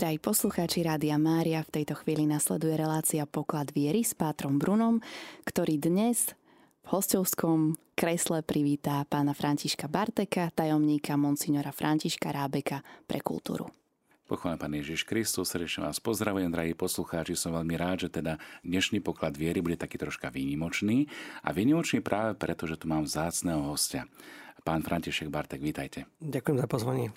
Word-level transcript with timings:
Drahí 0.00 0.16
poslucháči 0.16 0.80
Rádia 0.80 1.20
Mária, 1.20 1.60
v 1.60 1.76
tejto 1.76 1.92
chvíli 1.92 2.24
nasleduje 2.24 2.72
relácia 2.72 3.28
Poklad 3.28 3.68
viery 3.76 4.00
s 4.00 4.16
Pátrom 4.16 4.56
Brunom, 4.56 5.04
ktorý 5.44 5.76
dnes 5.76 6.32
v 6.80 6.96
hostovskom 6.96 7.76
kresle 7.92 8.40
privítá 8.40 9.04
pána 9.04 9.36
Františka 9.36 9.92
Barteka, 9.92 10.48
tajomníka 10.56 11.20
monsignora 11.20 11.68
Františka 11.68 12.32
Rábeka 12.32 12.80
pre 13.04 13.20
kultúru. 13.20 13.68
Pochválen 14.24 14.56
Pán 14.56 14.72
Ježiš 14.72 15.04
Kristus, 15.04 15.52
srdečne 15.52 15.84
vás 15.84 16.00
pozdravujem, 16.00 16.48
drahí 16.48 16.72
poslucháči. 16.72 17.36
Som 17.36 17.52
veľmi 17.52 17.76
rád, 17.76 18.08
že 18.08 18.24
teda 18.24 18.40
dnešný 18.64 19.04
poklad 19.04 19.36
viery 19.36 19.60
bude 19.60 19.76
taký 19.76 20.00
troška 20.00 20.32
výnimočný. 20.32 21.12
A 21.44 21.52
výnimočný 21.52 22.00
práve 22.00 22.40
preto, 22.40 22.64
že 22.64 22.80
tu 22.80 22.88
mám 22.88 23.04
vzácného 23.04 23.68
hostia. 23.68 24.08
Pán 24.64 24.80
František 24.80 25.28
Bartek, 25.28 25.60
vítajte. 25.60 26.08
Ďakujem 26.24 26.56
za 26.56 26.68
pozvanie. 26.72 27.12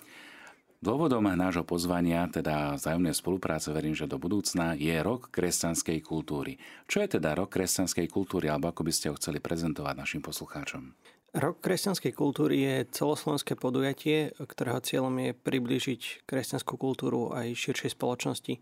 Dôvodom 0.82 1.26
nášho 1.26 1.62
pozvania, 1.62 2.26
teda 2.26 2.74
vzájomnej 2.80 3.14
spolupráce, 3.14 3.70
verím, 3.70 3.94
že 3.94 4.10
do 4.10 4.18
budúcna, 4.18 4.74
je 4.74 4.94
rok 5.00 5.30
kresťanskej 5.30 5.98
kultúry. 6.02 6.58
Čo 6.90 7.04
je 7.04 7.18
teda 7.18 7.36
rok 7.36 7.54
kresťanskej 7.54 8.06
kultúry, 8.10 8.50
alebo 8.50 8.68
ako 8.68 8.84
by 8.84 8.92
ste 8.92 9.08
ho 9.08 9.18
chceli 9.18 9.40
prezentovať 9.40 9.94
našim 9.96 10.20
poslucháčom? 10.20 10.92
Rok 11.34 11.58
kresťanskej 11.66 12.14
kultúry 12.14 12.62
je 12.62 12.76
celoslovenské 12.94 13.58
podujatie, 13.58 14.38
ktorého 14.38 14.78
cieľom 14.78 15.18
je 15.18 15.32
priblížiť 15.34 16.30
kresťanskú 16.30 16.78
kultúru 16.78 17.34
aj 17.34 17.58
širšej 17.58 17.98
spoločnosti. 17.98 18.54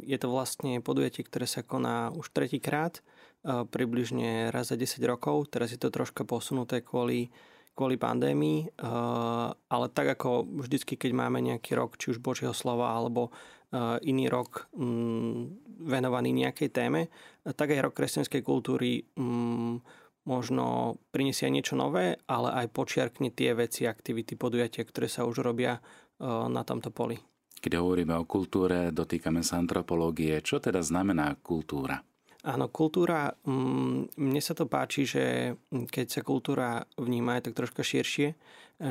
Je 0.00 0.16
to 0.16 0.28
vlastne 0.32 0.80
podujatie, 0.80 1.28
ktoré 1.28 1.44
sa 1.44 1.60
koná 1.60 2.08
už 2.16 2.32
tretíkrát, 2.32 3.04
približne 3.44 4.48
raz 4.48 4.72
za 4.72 4.80
10 4.80 4.96
rokov. 5.04 5.52
Teraz 5.52 5.76
je 5.76 5.78
to 5.82 5.92
troška 5.92 6.24
posunuté 6.24 6.80
kvôli 6.80 7.28
kvôli 7.74 7.98
pandémii, 7.98 8.58
eh, 8.64 9.48
ale 9.50 9.86
tak 9.90 10.14
ako 10.14 10.46
vždycky, 10.62 10.94
keď 10.94 11.10
máme 11.12 11.42
nejaký 11.42 11.74
rok, 11.74 11.98
či 11.98 12.14
už 12.14 12.22
Božieho 12.22 12.54
slova, 12.54 12.94
alebo 12.94 13.34
eh, 13.74 13.98
iný 14.06 14.30
rok 14.30 14.70
mm, 14.78 15.74
venovaný 15.84 16.30
nejakej 16.30 16.70
téme, 16.70 17.10
tak 17.44 17.74
aj 17.74 17.90
rok 17.90 17.94
kresťanskej 17.98 18.40
kultúry 18.46 19.04
mm, 19.18 19.82
možno 20.24 20.96
prinesie 21.12 21.50
aj 21.50 21.54
niečo 21.54 21.74
nové, 21.76 22.16
ale 22.24 22.64
aj 22.64 22.72
počiarkne 22.72 23.28
tie 23.34 23.52
veci, 23.52 23.84
aktivity, 23.84 24.40
podujatia, 24.40 24.86
ktoré 24.88 25.10
sa 25.10 25.26
už 25.28 25.44
robia 25.44 25.76
eh, 25.76 26.24
na 26.26 26.62
tomto 26.62 26.94
poli. 26.94 27.18
Keď 27.64 27.80
hovoríme 27.80 28.12
o 28.20 28.28
kultúre, 28.28 28.92
dotýkame 28.92 29.40
sa 29.40 29.56
antropológie. 29.56 30.36
Čo 30.44 30.60
teda 30.60 30.84
znamená 30.84 31.32
kultúra? 31.40 32.04
Áno, 32.44 32.68
kultúra, 32.68 33.32
mm, 33.48 34.20
mne 34.20 34.40
sa 34.44 34.52
to 34.52 34.68
páči, 34.68 35.08
že 35.08 35.56
keď 35.72 36.06
sa 36.12 36.20
kultúra 36.20 36.84
vníma 37.00 37.40
aj 37.40 37.48
tak 37.48 37.56
troška 37.56 37.80
širšie, 37.80 38.36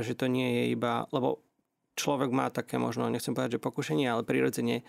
že 0.01 0.13
to 0.17 0.25
nie 0.25 0.49
je 0.57 0.63
iba, 0.73 1.05
lebo 1.13 1.37
človek 1.93 2.33
má 2.33 2.49
také 2.49 2.81
možno, 2.81 3.05
nechcem 3.13 3.37
povedať, 3.37 3.61
že 3.61 3.65
pokušenie, 3.65 4.09
ale 4.09 4.25
prirodzene 4.25 4.81
e, 4.81 4.83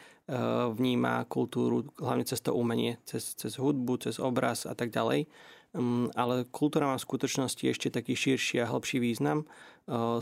vníma 0.72 1.28
kultúru 1.28 1.84
hlavne 2.00 2.24
cez 2.24 2.40
to 2.40 2.56
umenie, 2.56 2.96
cez, 3.04 3.36
cez 3.36 3.60
hudbu, 3.60 4.00
cez 4.00 4.16
obraz 4.16 4.64
a 4.64 4.72
tak 4.72 4.88
ďalej. 4.88 5.28
Mm, 5.76 6.14
ale 6.16 6.48
kultúra 6.48 6.88
má 6.88 6.96
v 6.96 7.04
skutočnosti 7.04 7.64
ešte 7.68 7.92
taký 7.92 8.16
širší 8.16 8.64
a 8.64 8.70
hĺbší 8.70 8.96
význam 8.96 9.44
e, 9.44 9.46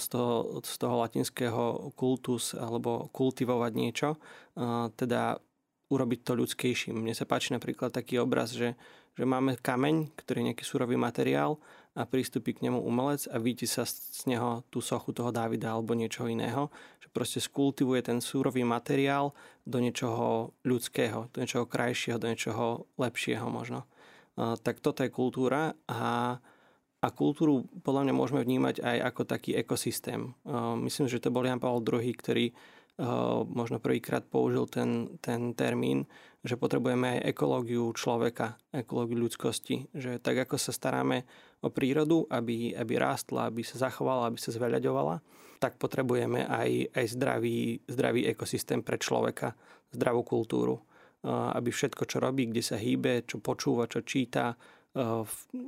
z 0.03 0.07
toho, 0.11 0.59
z 0.67 0.75
toho 0.83 0.95
latinského 0.99 1.95
kultus 1.95 2.59
alebo 2.59 3.07
kultivovať 3.15 3.73
niečo. 3.79 4.09
E, 4.17 4.91
teda 4.99 5.39
urobiť 5.93 6.25
to 6.25 6.33
ľudskejším. 6.33 6.97
Mne 6.97 7.13
sa 7.13 7.29
páči 7.29 7.53
napríklad 7.53 7.93
taký 7.93 8.17
obraz, 8.17 8.57
že, 8.57 8.73
že 9.13 9.25
máme 9.29 9.61
kameň, 9.61 10.17
ktorý 10.17 10.41
je 10.41 10.49
nejaký 10.53 10.65
surový 10.65 10.97
materiál 10.97 11.61
a 11.93 12.09
prístupí 12.09 12.57
k 12.57 12.65
nemu 12.65 12.81
umelec 12.81 13.29
a 13.29 13.37
vidí 13.37 13.69
sa 13.69 13.85
z 13.85 14.25
neho 14.25 14.65
tú 14.73 14.81
sochu 14.81 15.13
toho 15.13 15.29
Dávida 15.29 15.77
alebo 15.77 15.93
niečoho 15.93 16.33
iného. 16.33 16.73
Že 17.05 17.09
proste 17.13 17.41
skultivuje 17.45 18.01
ten 18.01 18.25
súrový 18.25 18.65
materiál 18.65 19.37
do 19.69 19.77
niečoho 19.77 20.57
ľudského, 20.65 21.29
do 21.29 21.45
niečoho 21.45 21.69
krajšieho, 21.69 22.17
do 22.17 22.33
niečoho 22.33 22.89
lepšieho 22.97 23.45
možno. 23.53 23.85
Tak 24.41 24.81
toto 24.81 25.05
je 25.05 25.13
kultúra 25.13 25.77
a 25.85 26.41
a 27.03 27.11
kultúru 27.11 27.67
podľa 27.83 28.07
mňa 28.07 28.15
môžeme 28.15 28.41
vnímať 28.47 28.79
aj 28.79 28.99
ako 29.11 29.23
taký 29.27 29.59
ekosystém. 29.59 30.39
Myslím, 30.87 31.11
že 31.11 31.19
to 31.19 31.35
bol 31.35 31.43
Jan 31.43 31.59
Pavel 31.59 31.83
II, 31.83 32.15
ktorý 32.15 32.55
možno 33.49 33.81
prvýkrát 33.81 34.23
použil 34.27 34.69
ten, 34.69 35.17
ten 35.25 35.57
termín, 35.57 36.05
že 36.43 36.59
potrebujeme 36.59 37.19
aj 37.19 37.33
ekológiu 37.33 37.89
človeka, 37.95 38.59
ekológiu 38.75 39.23
ľudskosti. 39.23 39.89
Že 39.95 40.19
tak 40.19 40.45
ako 40.45 40.59
sa 40.59 40.75
staráme 40.75 41.25
o 41.63 41.71
prírodu, 41.71 42.27
aby, 42.29 42.75
aby 42.75 42.95
rástla, 42.99 43.49
aby 43.49 43.63
sa 43.63 43.79
zachovala, 43.89 44.29
aby 44.29 44.39
sa 44.43 44.51
zveľaďovala, 44.51 45.23
tak 45.63 45.79
potrebujeme 45.79 46.43
aj, 46.45 46.91
aj 46.93 47.07
zdravý, 47.15 47.79
zdravý 47.87 48.27
ekosystém 48.27 48.83
pre 48.83 48.99
človeka, 48.99 49.55
zdravú 49.95 50.27
kultúru. 50.27 50.83
Aby 51.23 51.71
všetko, 51.71 52.03
čo 52.11 52.19
robí, 52.19 52.51
kde 52.51 52.67
sa 52.67 52.75
hýbe, 52.75 53.23
čo 53.23 53.39
počúva, 53.39 53.87
čo 53.87 54.03
číta, 54.03 54.59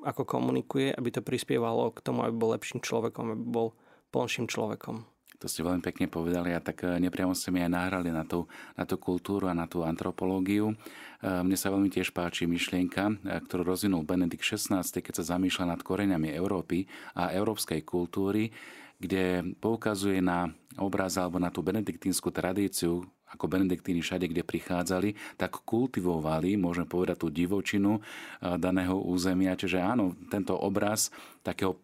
ako 0.03 0.23
komunikuje, 0.27 0.91
aby 0.91 1.09
to 1.15 1.23
prispievalo 1.23 1.95
k 1.95 2.03
tomu, 2.03 2.27
aby 2.27 2.35
bol 2.35 2.51
lepším 2.53 2.83
človekom, 2.83 3.39
aby 3.39 3.45
bol 3.47 3.71
plnším 4.11 4.51
človekom. 4.51 5.14
To 5.43 5.51
ste 5.51 5.67
veľmi 5.67 5.83
pekne 5.83 6.07
povedali 6.07 6.55
a 6.55 6.63
tak 6.63 6.87
e, 6.87 6.97
nepriamo 7.03 7.35
ste 7.35 7.51
mi 7.51 7.59
aj 7.61 7.73
nahrali 7.73 8.15
na 8.15 8.23
tú, 8.23 8.47
na 8.79 8.87
tú 8.87 8.97
kultúru 8.97 9.51
a 9.51 9.55
na 9.57 9.67
tú 9.67 9.83
antropológiu. 9.83 10.73
E, 10.73 10.75
mne 11.21 11.59
sa 11.59 11.75
veľmi 11.75 11.91
tiež 11.91 12.15
páči 12.15 12.47
myšlienka, 12.47 13.11
e, 13.11 13.15
ktorú 13.43 13.67
rozvinul 13.67 14.07
Benedikt 14.07 14.47
XVI, 14.47 14.87
keď 14.87 15.15
sa 15.21 15.35
zamýšľa 15.35 15.75
nad 15.75 15.81
koreňami 15.83 16.31
Európy 16.33 16.87
a 17.19 17.35
európskej 17.35 17.83
kultúry, 17.83 18.55
kde 18.97 19.55
poukazuje 19.59 20.23
na 20.23 20.49
obraz 20.79 21.19
alebo 21.19 21.43
na 21.43 21.51
tú 21.51 21.67
benediktínsku 21.67 22.31
tradíciu, 22.31 23.03
ako 23.35 23.51
benediktíni 23.51 23.99
všade, 23.99 24.31
kde 24.31 24.47
prichádzali, 24.47 25.35
tak 25.35 25.67
kultivovali, 25.67 26.55
môžeme 26.55 26.87
povedať, 26.87 27.27
tú 27.27 27.29
divočinu 27.35 27.99
daného 28.39 28.95
územia. 29.03 29.59
Čiže 29.59 29.83
áno, 29.83 30.15
tento 30.31 30.55
obraz 30.55 31.11
takého 31.43 31.75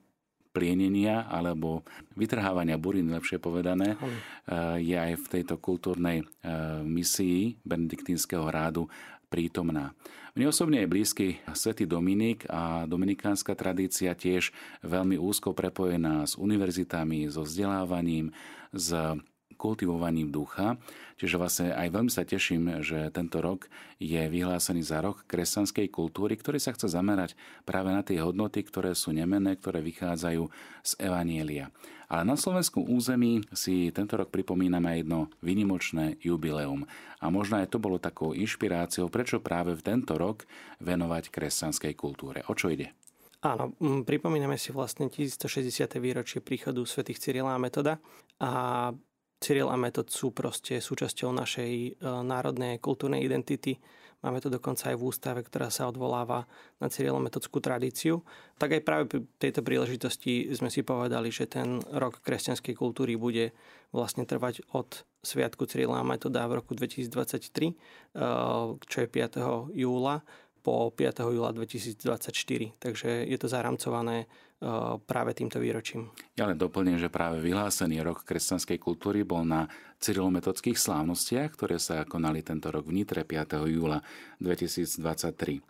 plienenia 0.50 1.30
alebo 1.30 1.86
vytrhávania 2.18 2.76
burín, 2.76 3.10
lepšie 3.14 3.38
povedané, 3.38 3.94
eh, 3.94 4.82
je 4.82 4.96
aj 4.98 5.12
v 5.18 5.26
tejto 5.38 5.54
kultúrnej 5.62 6.22
eh, 6.22 6.26
misii 6.82 7.62
benediktínskeho 7.62 8.46
rádu 8.50 8.90
prítomná. 9.30 9.94
Mne 10.34 10.50
osobne 10.50 10.82
je 10.82 10.90
blízky 10.90 11.26
svätý 11.54 11.86
Dominik 11.86 12.46
a 12.50 12.86
dominikánska 12.86 13.54
tradícia 13.58 14.14
tiež 14.14 14.54
veľmi 14.82 15.18
úzko 15.18 15.54
prepojená 15.54 16.26
s 16.26 16.38
univerzitami, 16.38 17.30
so 17.30 17.42
vzdelávaním, 17.42 18.30
s 18.70 18.94
kultivovaním 19.60 20.32
ducha. 20.32 20.80
Čiže 21.20 21.36
vlastne 21.36 21.76
aj 21.76 21.92
veľmi 21.92 22.08
sa 22.08 22.24
teším, 22.24 22.80
že 22.80 23.12
tento 23.12 23.44
rok 23.44 23.68
je 24.00 24.24
vyhlásený 24.24 24.80
za 24.80 25.04
rok 25.04 25.28
kresťanskej 25.28 25.92
kultúry, 25.92 26.40
ktorý 26.40 26.56
sa 26.56 26.72
chce 26.72 26.88
zamerať 26.88 27.36
práve 27.68 27.92
na 27.92 28.00
tie 28.00 28.24
hodnoty, 28.24 28.64
ktoré 28.64 28.96
sú 28.96 29.12
nemenné, 29.12 29.60
ktoré 29.60 29.84
vychádzajú 29.84 30.48
z 30.80 30.92
Evanielia. 30.96 31.68
Ale 32.10 32.26
na 32.26 32.34
slovenskom 32.34 32.90
území 32.90 33.44
si 33.54 33.92
tento 33.94 34.18
rok 34.18 34.34
pripomíname 34.34 34.98
jedno 34.98 35.30
vynimočné 35.46 36.18
jubileum. 36.18 36.82
A 37.22 37.30
možno 37.30 37.62
aj 37.62 37.70
to 37.70 37.78
bolo 37.78 38.02
takou 38.02 38.34
inšpiráciou, 38.34 39.06
prečo 39.12 39.38
práve 39.38 39.78
v 39.78 39.84
tento 39.84 40.18
rok 40.18 40.42
venovať 40.82 41.30
kresťanskej 41.30 41.92
kultúre. 41.94 42.42
O 42.50 42.56
čo 42.58 42.72
ide? 42.72 42.96
Áno, 43.46 43.72
pripomíname 44.04 44.60
si 44.60 44.68
vlastne 44.68 45.06
1160. 45.08 45.86
výročie 45.96 46.44
príchodu 46.44 46.82
svätých 46.84 47.22
Cyrila 47.22 47.56
a 47.56 47.62
Metoda 47.62 47.96
a 48.36 48.90
Cyril 49.40 49.72
a 49.72 49.76
Metod 49.80 50.12
sú 50.12 50.36
proste 50.36 50.84
súčasťou 50.84 51.32
našej 51.32 51.72
e, 51.72 51.90
národnej 52.04 52.76
kultúrnej 52.76 53.24
identity. 53.24 53.80
Máme 54.20 54.36
to 54.44 54.52
dokonca 54.52 54.92
aj 54.92 55.00
v 55.00 55.06
ústave, 55.08 55.40
ktorá 55.40 55.72
sa 55.72 55.88
odvoláva 55.88 56.44
na 56.76 56.92
Cyrilometodskú 56.92 57.56
tradíciu. 57.64 58.20
Tak 58.60 58.76
aj 58.76 58.82
práve 58.84 59.04
pri 59.08 59.24
tejto 59.40 59.64
príležitosti 59.64 60.52
sme 60.52 60.68
si 60.68 60.84
povedali, 60.84 61.32
že 61.32 61.48
ten 61.48 61.80
rok 61.88 62.20
kresťanskej 62.20 62.76
kultúry 62.76 63.16
bude 63.16 63.56
vlastne 63.96 64.28
trvať 64.28 64.60
od 64.76 65.08
Sviatku 65.24 65.64
Cyrila 65.64 66.04
a 66.04 66.04
Metoda 66.04 66.44
v 66.44 66.60
roku 66.60 66.76
2023, 66.76 67.72
e, 67.72 67.74
čo 68.76 68.96
je 69.00 69.08
5. 69.08 69.72
júla 69.72 70.20
po 70.60 70.92
5. 70.92 71.32
júla 71.32 71.56
2024. 71.56 72.76
Takže 72.76 73.24
je 73.24 73.36
to 73.40 73.48
zaramcované 73.48 74.28
práve 75.08 75.32
týmto 75.32 75.56
výročím. 75.56 76.12
Ja 76.36 76.44
len 76.44 76.60
doplním, 76.60 77.00
že 77.00 77.08
práve 77.08 77.40
vyhlásený 77.40 78.04
rok 78.04 78.28
kresťanskej 78.28 78.76
kultúry 78.76 79.24
bol 79.24 79.48
na 79.48 79.72
cyrilometodských 80.04 80.76
slávnostiach, 80.76 81.56
ktoré 81.56 81.80
sa 81.80 82.04
konali 82.04 82.44
tento 82.44 82.68
rok 82.68 82.84
v 82.84 83.00
Nitre 83.00 83.24
5. 83.24 83.56
júla 83.72 84.04
2023. 84.40 85.64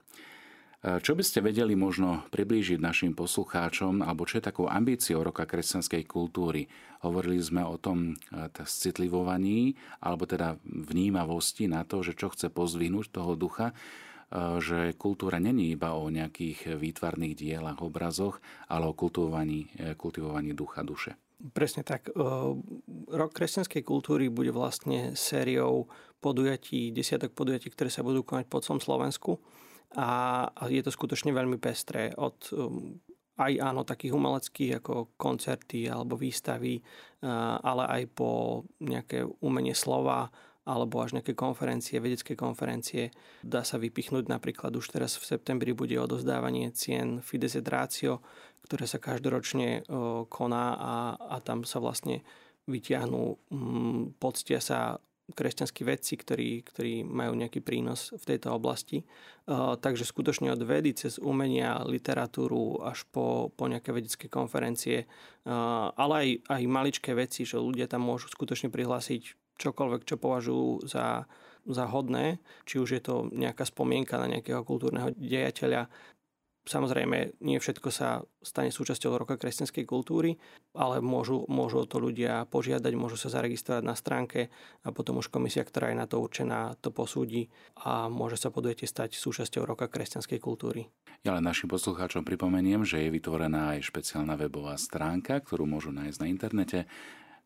E, 0.80 0.98
čo 1.04 1.12
by 1.12 1.22
ste 1.22 1.44
vedeli 1.44 1.76
možno 1.76 2.24
priblížiť 2.32 2.80
našim 2.80 3.12
poslucháčom, 3.12 4.00
alebo 4.00 4.24
čo 4.24 4.40
je 4.40 4.48
takou 4.48 4.66
ambíciou 4.66 5.20
roka 5.20 5.44
kresťanskej 5.44 6.08
kultúry? 6.08 6.66
Hovorili 7.04 7.38
sme 7.38 7.60
o 7.62 7.76
tom 7.76 8.18
e, 8.32 8.44
citlivovaní, 8.64 9.76
alebo 10.00 10.24
teda 10.24 10.56
vnímavosti 10.64 11.68
na 11.68 11.84
to, 11.84 12.00
že 12.00 12.16
čo 12.16 12.32
chce 12.32 12.48
pozvihnúť 12.48 13.12
toho 13.12 13.36
ducha. 13.36 13.76
Eh, 14.30 14.62
že 14.62 14.94
kultúra 14.94 15.42
není 15.42 15.74
iba 15.74 15.98
o 15.98 16.06
nejakých 16.06 16.78
výtvarných 16.78 17.34
dielach, 17.34 17.82
obrazoch, 17.82 18.38
ale 18.70 18.86
o 18.86 18.94
kultivovaní, 18.94 19.66
eh, 19.74 19.98
kultivovaní 19.98 20.54
ducha, 20.54 20.86
duše. 20.86 21.18
Presne 21.40 21.80
tak. 21.80 22.12
Rok 23.08 23.32
kresťanskej 23.32 23.80
kultúry 23.80 24.28
bude 24.28 24.52
vlastne 24.52 25.16
sériou 25.16 25.88
podujatí, 26.20 26.92
desiatok 26.92 27.32
podujatí, 27.32 27.72
ktoré 27.72 27.88
sa 27.88 28.04
budú 28.04 28.20
konať 28.20 28.44
po 28.44 28.60
celom 28.60 28.76
Slovensku. 28.76 29.40
A 29.96 30.44
je 30.68 30.84
to 30.84 30.92
skutočne 30.92 31.32
veľmi 31.32 31.56
pestré. 31.56 32.12
Od 32.12 32.36
aj 33.40 33.56
áno, 33.56 33.88
takých 33.88 34.12
umeleckých 34.12 34.84
ako 34.84 35.16
koncerty 35.16 35.88
alebo 35.88 36.20
výstavy, 36.20 36.76
ale 37.64 37.84
aj 37.88 38.02
po 38.12 38.60
nejaké 38.84 39.24
umenie 39.40 39.72
slova, 39.72 40.28
alebo 40.68 41.00
až 41.00 41.16
nejaké 41.16 41.32
konferencie, 41.32 42.02
vedecké 42.02 42.36
konferencie. 42.36 43.10
Dá 43.40 43.64
sa 43.64 43.80
vypichnúť 43.80 44.28
napríklad 44.28 44.76
už 44.76 44.92
teraz 44.92 45.16
v 45.16 45.24
septembri 45.24 45.72
bude 45.72 45.96
odozdávanie 45.96 46.70
cien 46.76 47.24
Fides 47.24 47.56
et 47.56 47.66
Ratio, 47.66 48.20
ktoré 48.68 48.84
sa 48.84 49.00
každoročne 49.00 49.88
koná 50.28 50.66
a, 50.76 50.94
a 51.16 51.36
tam 51.40 51.64
sa 51.64 51.80
vlastne 51.80 52.20
vyťahnú, 52.68 53.22
mm, 53.50 54.20
poctia 54.20 54.60
sa 54.60 55.00
kresťanskí 55.30 55.82
vedci, 55.86 56.18
ktorí, 56.18 56.50
ktorí 56.66 57.06
majú 57.06 57.38
nejaký 57.38 57.62
prínos 57.62 58.10
v 58.14 58.24
tejto 58.34 58.50
oblasti. 58.50 59.06
Takže 59.46 60.02
skutočne 60.02 60.50
od 60.50 60.62
vedy 60.66 60.94
cez 60.94 61.22
umenia, 61.22 61.86
literatúru 61.86 62.82
až 62.82 63.06
po, 63.08 63.54
po 63.54 63.70
nejaké 63.70 63.94
vedecké 63.94 64.26
konferencie, 64.26 65.06
ale 65.94 66.14
aj, 66.14 66.28
aj 66.50 66.62
maličké 66.66 67.10
veci, 67.14 67.46
že 67.46 67.62
ľudia 67.62 67.86
tam 67.86 68.06
môžu 68.06 68.30
skutočne 68.30 68.74
prihlásiť 68.74 69.39
čokoľvek, 69.60 70.02
čo 70.08 70.16
považujú 70.16 70.88
za, 70.88 71.28
za 71.68 71.84
hodné, 71.92 72.40
či 72.64 72.80
už 72.80 72.96
je 72.96 73.02
to 73.04 73.28
nejaká 73.28 73.68
spomienka 73.68 74.16
na 74.16 74.26
nejakého 74.32 74.64
kultúrneho 74.64 75.12
dejateľa. 75.12 75.92
Samozrejme, 76.60 77.40
nie 77.40 77.56
všetko 77.56 77.88
sa 77.88 78.20
stane 78.44 78.68
súčasťou 78.68 79.16
roka 79.16 79.40
kresťanskej 79.40 79.84
kultúry, 79.88 80.36
ale 80.76 81.00
môžu, 81.00 81.48
môžu 81.48 81.82
o 81.82 81.88
to 81.88 81.96
ľudia 81.96 82.44
požiadať, 82.52 82.92
môžu 83.00 83.16
sa 83.16 83.32
zaregistrovať 83.32 83.80
na 83.80 83.96
stránke 83.96 84.52
a 84.84 84.92
potom 84.92 85.18
už 85.24 85.32
komisia, 85.32 85.64
ktorá 85.64 85.88
je 85.88 85.98
na 85.98 86.04
to 86.04 86.20
určená, 86.20 86.76
to 86.84 86.92
posúdi 86.92 87.48
a 87.80 88.12
môže 88.12 88.36
sa 88.36 88.52
podujete 88.52 88.84
stať 88.84 89.16
súčasťou 89.16 89.64
roka 89.64 89.88
kresťanskej 89.88 90.36
kultúry. 90.36 90.92
Ja 91.24 91.32
len 91.36 91.44
našim 91.48 91.68
poslucháčom 91.68 92.28
pripomeniem, 92.28 92.84
že 92.84 93.08
je 93.08 93.12
vytvorená 93.12 93.76
aj 93.76 93.88
špeciálna 93.88 94.36
webová 94.36 94.76
stránka, 94.76 95.40
ktorú 95.40 95.64
môžu 95.64 95.96
nájsť 95.96 96.18
na 96.20 96.26
internete 96.28 96.78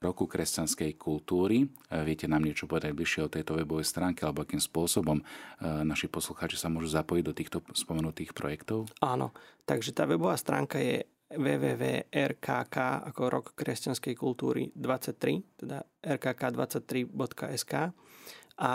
roku 0.05 0.29
kresťanskej 0.29 1.01
kultúry. 1.01 1.65
E, 1.65 1.67
viete 2.05 2.29
nám 2.29 2.45
niečo 2.45 2.69
povedať 2.69 2.93
bližšie 2.93 3.21
o 3.25 3.33
tejto 3.33 3.57
webovej 3.57 3.89
stránke 3.89 4.29
alebo 4.29 4.45
akým 4.45 4.61
spôsobom 4.61 5.19
e, 5.21 5.25
naši 5.65 6.13
poslucháči 6.13 6.61
sa 6.61 6.69
môžu 6.69 6.93
zapojiť 6.93 7.25
do 7.25 7.33
týchto 7.33 7.59
spomenutých 7.73 8.37
projektov? 8.37 8.93
Áno, 9.01 9.33
takže 9.65 9.97
tá 9.97 10.05
webová 10.05 10.37
stránka 10.37 10.77
je 10.77 11.09
www.rkk 11.33 12.77
ako 13.11 13.23
rok 13.33 13.47
kresťanskej 13.57 14.15
kultúry 14.15 14.71
23, 14.77 15.65
teda 15.65 15.83
rkk23.sk 16.05 17.73
a 18.61 18.73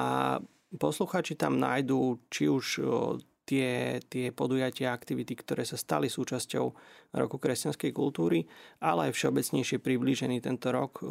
poslucháči 0.76 1.40
tam 1.40 1.56
nájdú 1.56 2.20
či 2.28 2.52
už 2.52 2.66
tie, 3.50 3.98
tie 4.06 4.30
podujatia 4.30 4.94
aktivity, 4.94 5.34
ktoré 5.34 5.66
sa 5.66 5.74
stali 5.74 6.06
súčasťou 6.06 6.66
roku 7.18 7.42
kresťanskej 7.42 7.90
kultúry, 7.90 8.46
ale 8.78 9.10
aj 9.10 9.18
všeobecnejšie 9.18 9.82
priblížený 9.82 10.38
tento 10.46 10.70
rok, 10.70 11.02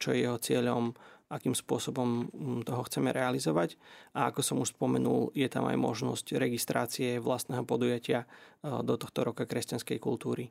čo 0.00 0.08
je 0.16 0.24
jeho 0.24 0.40
cieľom, 0.40 0.96
akým 1.28 1.52
spôsobom 1.52 2.30
toho 2.64 2.82
chceme 2.88 3.12
realizovať. 3.12 3.76
A 4.16 4.32
ako 4.32 4.40
som 4.40 4.56
už 4.64 4.72
spomenul, 4.72 5.32
je 5.36 5.48
tam 5.52 5.68
aj 5.68 5.76
možnosť 5.76 6.40
registrácie 6.40 7.20
vlastného 7.20 7.68
podujatia 7.68 8.24
do 8.64 8.94
tohto 8.96 9.28
roka 9.28 9.44
kresťanskej 9.44 9.98
kultúry. 10.00 10.48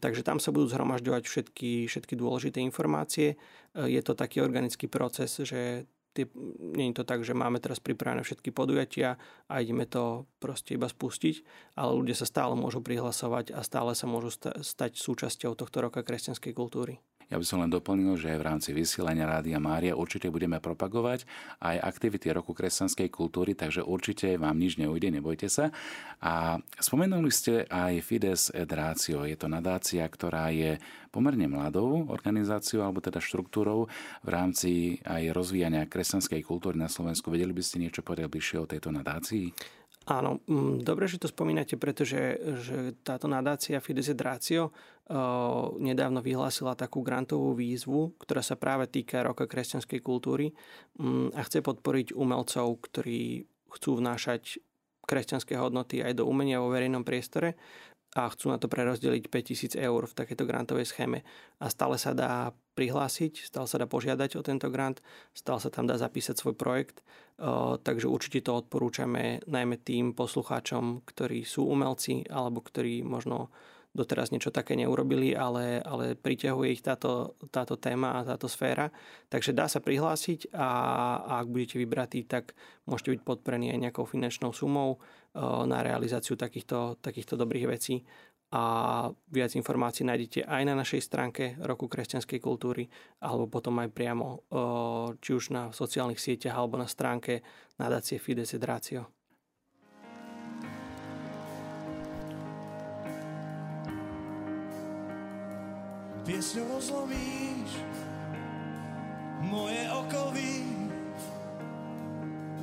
Takže 0.00 0.24
tam 0.24 0.40
sa 0.40 0.56
budú 0.56 0.72
zhromažďovať 0.72 1.22
všetky, 1.28 1.84
všetky 1.84 2.14
dôležité 2.16 2.64
informácie. 2.64 3.36
Je 3.76 4.00
to 4.00 4.16
taký 4.16 4.40
organický 4.40 4.88
proces, 4.88 5.36
že 5.36 5.84
tie, 6.12 6.26
nie 6.58 6.90
je 6.90 7.02
to 7.02 7.04
tak, 7.06 7.22
že 7.22 7.36
máme 7.36 7.62
teraz 7.62 7.78
pripravené 7.78 8.26
všetky 8.26 8.50
podujatia 8.50 9.16
a 9.46 9.62
ideme 9.62 9.86
to 9.86 10.26
proste 10.42 10.74
iba 10.74 10.90
spustiť, 10.90 11.42
ale 11.78 11.94
ľudia 11.94 12.18
sa 12.18 12.26
stále 12.26 12.58
môžu 12.58 12.82
prihlasovať 12.82 13.54
a 13.54 13.60
stále 13.62 13.94
sa 13.94 14.10
môžu 14.10 14.34
stať 14.60 14.98
súčasťou 14.98 15.54
tohto 15.54 15.78
roka 15.82 16.02
kresťanskej 16.02 16.52
kultúry. 16.54 16.98
Ja 17.30 17.38
by 17.38 17.46
som 17.46 17.62
len 17.62 17.70
doplnil, 17.70 18.18
že 18.18 18.34
v 18.34 18.42
rámci 18.42 18.74
vysielania 18.74 19.22
Rádia 19.22 19.62
Mária 19.62 19.94
určite 19.94 20.26
budeme 20.34 20.58
propagovať 20.58 21.24
aj 21.62 21.76
aktivity 21.78 22.34
roku 22.34 22.50
kresťanskej 22.58 23.06
kultúry, 23.06 23.54
takže 23.54 23.86
určite 23.86 24.34
vám 24.34 24.58
nič 24.58 24.82
neujde, 24.82 25.14
nebojte 25.14 25.46
sa. 25.46 25.70
A 26.18 26.58
spomenuli 26.82 27.30
ste 27.30 27.70
aj 27.70 28.02
Fides 28.02 28.50
et 28.50 28.66
Ratio. 28.66 29.22
Je 29.22 29.38
to 29.38 29.46
nadácia, 29.46 30.02
ktorá 30.02 30.50
je 30.50 30.82
pomerne 31.14 31.46
mladou 31.46 32.10
organizáciou 32.10 32.82
alebo 32.82 32.98
teda 32.98 33.22
štruktúrou 33.22 33.86
v 34.26 34.28
rámci 34.28 34.70
aj 35.06 35.30
rozvíjania 35.30 35.86
kresťanskej 35.86 36.42
kultúry 36.42 36.78
na 36.78 36.90
Slovensku. 36.90 37.30
Vedeli 37.30 37.54
by 37.54 37.62
ste 37.62 37.82
niečo 37.82 38.02
povedať 38.02 38.26
bližšie 38.26 38.58
o 38.58 38.70
tejto 38.70 38.90
nadácii? 38.90 39.78
Áno, 40.10 40.42
mm, 40.42 40.82
dobre, 40.82 41.06
že 41.06 41.22
to 41.22 41.30
spomínate, 41.30 41.78
pretože 41.78 42.34
že 42.66 42.98
táto 43.06 43.30
nadácia 43.30 43.78
Fides 43.78 44.10
et 44.10 44.18
Ratio 44.18 44.74
uh, 44.74 45.70
nedávno 45.78 46.18
vyhlásila 46.18 46.74
takú 46.74 47.06
grantovú 47.06 47.54
výzvu, 47.54 48.18
ktorá 48.18 48.42
sa 48.42 48.58
práve 48.58 48.90
týka 48.90 49.22
roka 49.22 49.46
kresťanskej 49.46 50.02
kultúry 50.02 50.50
um, 50.98 51.30
a 51.30 51.46
chce 51.46 51.62
podporiť 51.62 52.10
umelcov, 52.18 52.90
ktorí 52.90 53.46
chcú 53.70 54.02
vnášať 54.02 54.58
kresťanské 55.06 55.54
hodnoty 55.54 56.02
aj 56.02 56.18
do 56.18 56.26
umenia 56.26 56.58
vo 56.58 56.74
verejnom 56.74 57.06
priestore 57.06 57.54
a 58.18 58.26
chcú 58.26 58.50
na 58.50 58.58
to 58.58 58.66
prerozdeliť 58.66 59.30
5000 59.30 59.78
eur 59.78 60.02
v 60.02 60.16
takejto 60.18 60.42
grantovej 60.42 60.90
schéme. 60.90 61.22
A 61.62 61.70
stále 61.70 61.94
sa 61.94 62.10
dá 62.10 62.50
prihlásiť, 62.74 63.46
stále 63.46 63.70
sa 63.70 63.78
dá 63.78 63.86
požiadať 63.86 64.34
o 64.34 64.42
tento 64.42 64.66
grant, 64.66 64.98
stále 65.30 65.62
sa 65.62 65.70
tam 65.70 65.86
dá 65.86 65.94
zapísať 65.94 66.34
svoj 66.34 66.58
projekt, 66.58 67.06
takže 67.86 68.10
určite 68.10 68.50
to 68.50 68.58
odporúčame 68.58 69.44
najmä 69.46 69.78
tým 69.86 70.16
poslucháčom, 70.18 71.06
ktorí 71.06 71.46
sú 71.46 71.70
umelci 71.70 72.26
alebo 72.26 72.64
ktorí 72.64 73.06
možno 73.06 73.54
doteraz 73.90 74.30
niečo 74.30 74.54
také 74.54 74.78
neurobili, 74.78 75.34
ale, 75.34 75.82
ale 75.82 76.14
priťahuje 76.14 76.68
ich 76.70 76.82
táto, 76.82 77.34
táto 77.50 77.74
téma 77.74 78.22
a 78.22 78.26
táto 78.26 78.46
sféra. 78.46 78.94
Takže 79.26 79.50
dá 79.50 79.66
sa 79.66 79.82
prihlásiť 79.82 80.54
a, 80.54 80.68
a 81.26 81.32
ak 81.42 81.50
budete 81.50 81.76
vybratí, 81.82 82.22
tak 82.22 82.54
môžete 82.86 83.18
byť 83.18 83.20
podporení 83.26 83.74
aj 83.74 83.90
nejakou 83.90 84.06
finančnou 84.06 84.54
sumou 84.54 85.02
na 85.66 85.82
realizáciu 85.82 86.34
takýchto, 86.34 86.98
takýchto 87.02 87.38
dobrých 87.38 87.66
vecí 87.70 88.02
a 88.50 88.62
viac 89.30 89.54
informácií 89.54 90.02
nájdete 90.02 90.42
aj 90.42 90.62
na 90.66 90.74
našej 90.74 91.06
stránke 91.06 91.54
Roku 91.62 91.86
kresťanskej 91.86 92.42
kultúry 92.42 92.90
alebo 93.22 93.46
potom 93.46 93.78
aj 93.78 93.94
priamo 93.94 94.42
či 95.22 95.30
už 95.38 95.54
na 95.54 95.70
sociálnych 95.70 96.18
sieťach 96.18 96.58
alebo 96.58 96.74
na 96.74 96.90
stránke 96.90 97.46
nadácie 97.78 98.18
Fides 98.18 98.50
et 98.50 98.62
Ratio. 98.66 99.19
Piesňou 106.30 106.78
oslovíš 106.78 107.74
moje 109.50 109.82
okovy, 109.90 110.62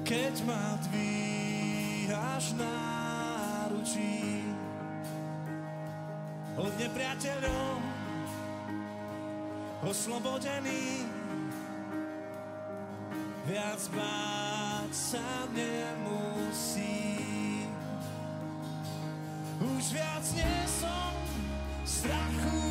keď 0.08 0.36
ma 0.48 0.80
dvíš 0.88 2.08
až 2.16 2.46
náručí 2.56 4.40
od 6.56 6.72
nepriateľov 6.80 7.84
oslobodený 9.84 11.04
viac 13.52 13.84
báť 13.92 14.92
sa 14.96 15.44
nemusí. 15.52 17.20
Už 19.60 19.84
viac 19.92 20.24
nie 20.40 20.56
som 20.72 21.12
strachu 21.84 22.67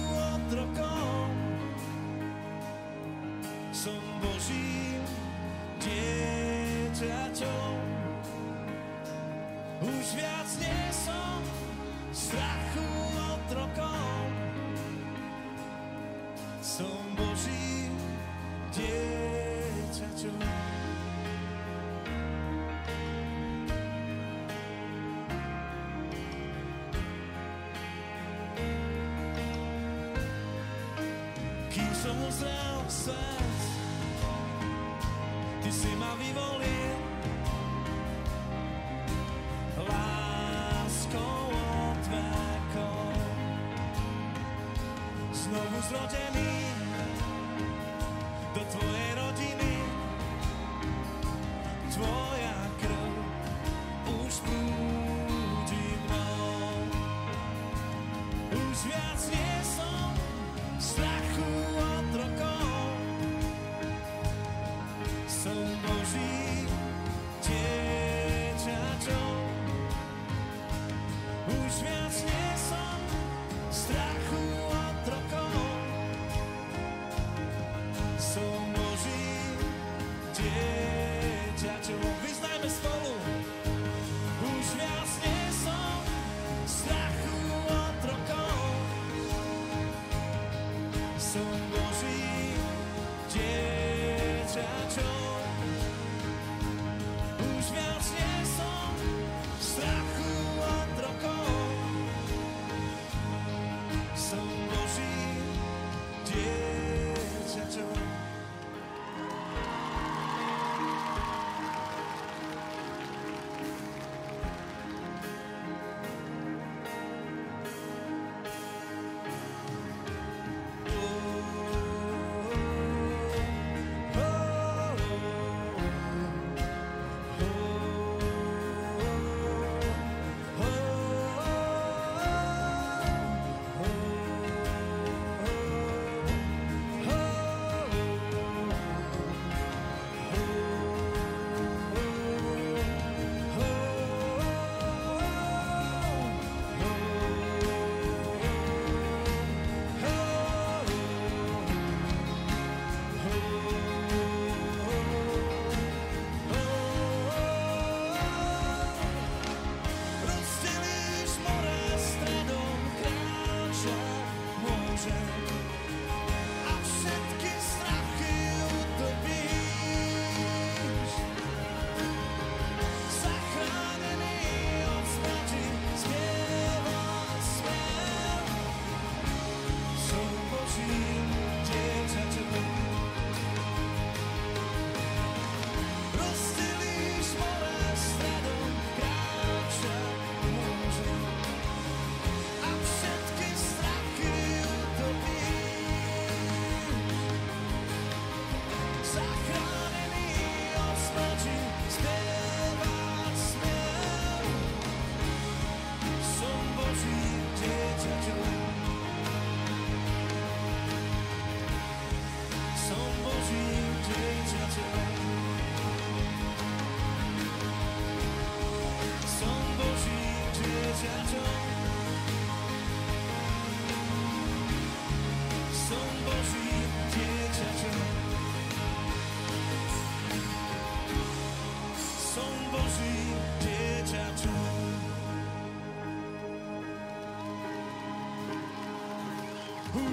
Uzrel 32.28 32.84
svet, 32.88 33.60
ty 35.62 35.72
si 35.72 35.94
ma 35.96 36.14
vyvolil 36.14 36.86
znovu 45.46 45.78
zrodený 45.88 46.75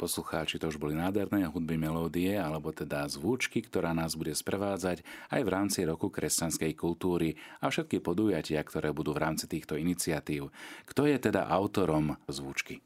poslucháči, 0.00 0.56
to 0.56 0.72
už 0.72 0.80
boli 0.80 0.96
nádherné 0.96 1.44
hudby 1.52 1.76
melódie, 1.76 2.32
alebo 2.32 2.72
teda 2.72 3.04
zvučky, 3.04 3.60
ktorá 3.60 3.92
nás 3.92 4.16
bude 4.16 4.32
sprevádzať 4.32 5.04
aj 5.28 5.40
v 5.44 5.52
rámci 5.52 5.84
roku 5.84 6.08
kresťanskej 6.08 6.72
kultúry 6.72 7.36
a 7.60 7.68
všetky 7.68 8.00
podujatia, 8.00 8.64
ktoré 8.64 8.96
budú 8.96 9.12
v 9.12 9.20
rámci 9.20 9.44
týchto 9.44 9.76
iniciatív. 9.76 10.48
Kto 10.88 11.04
je 11.04 11.20
teda 11.20 11.44
autorom 11.52 12.16
zvučky? 12.24 12.80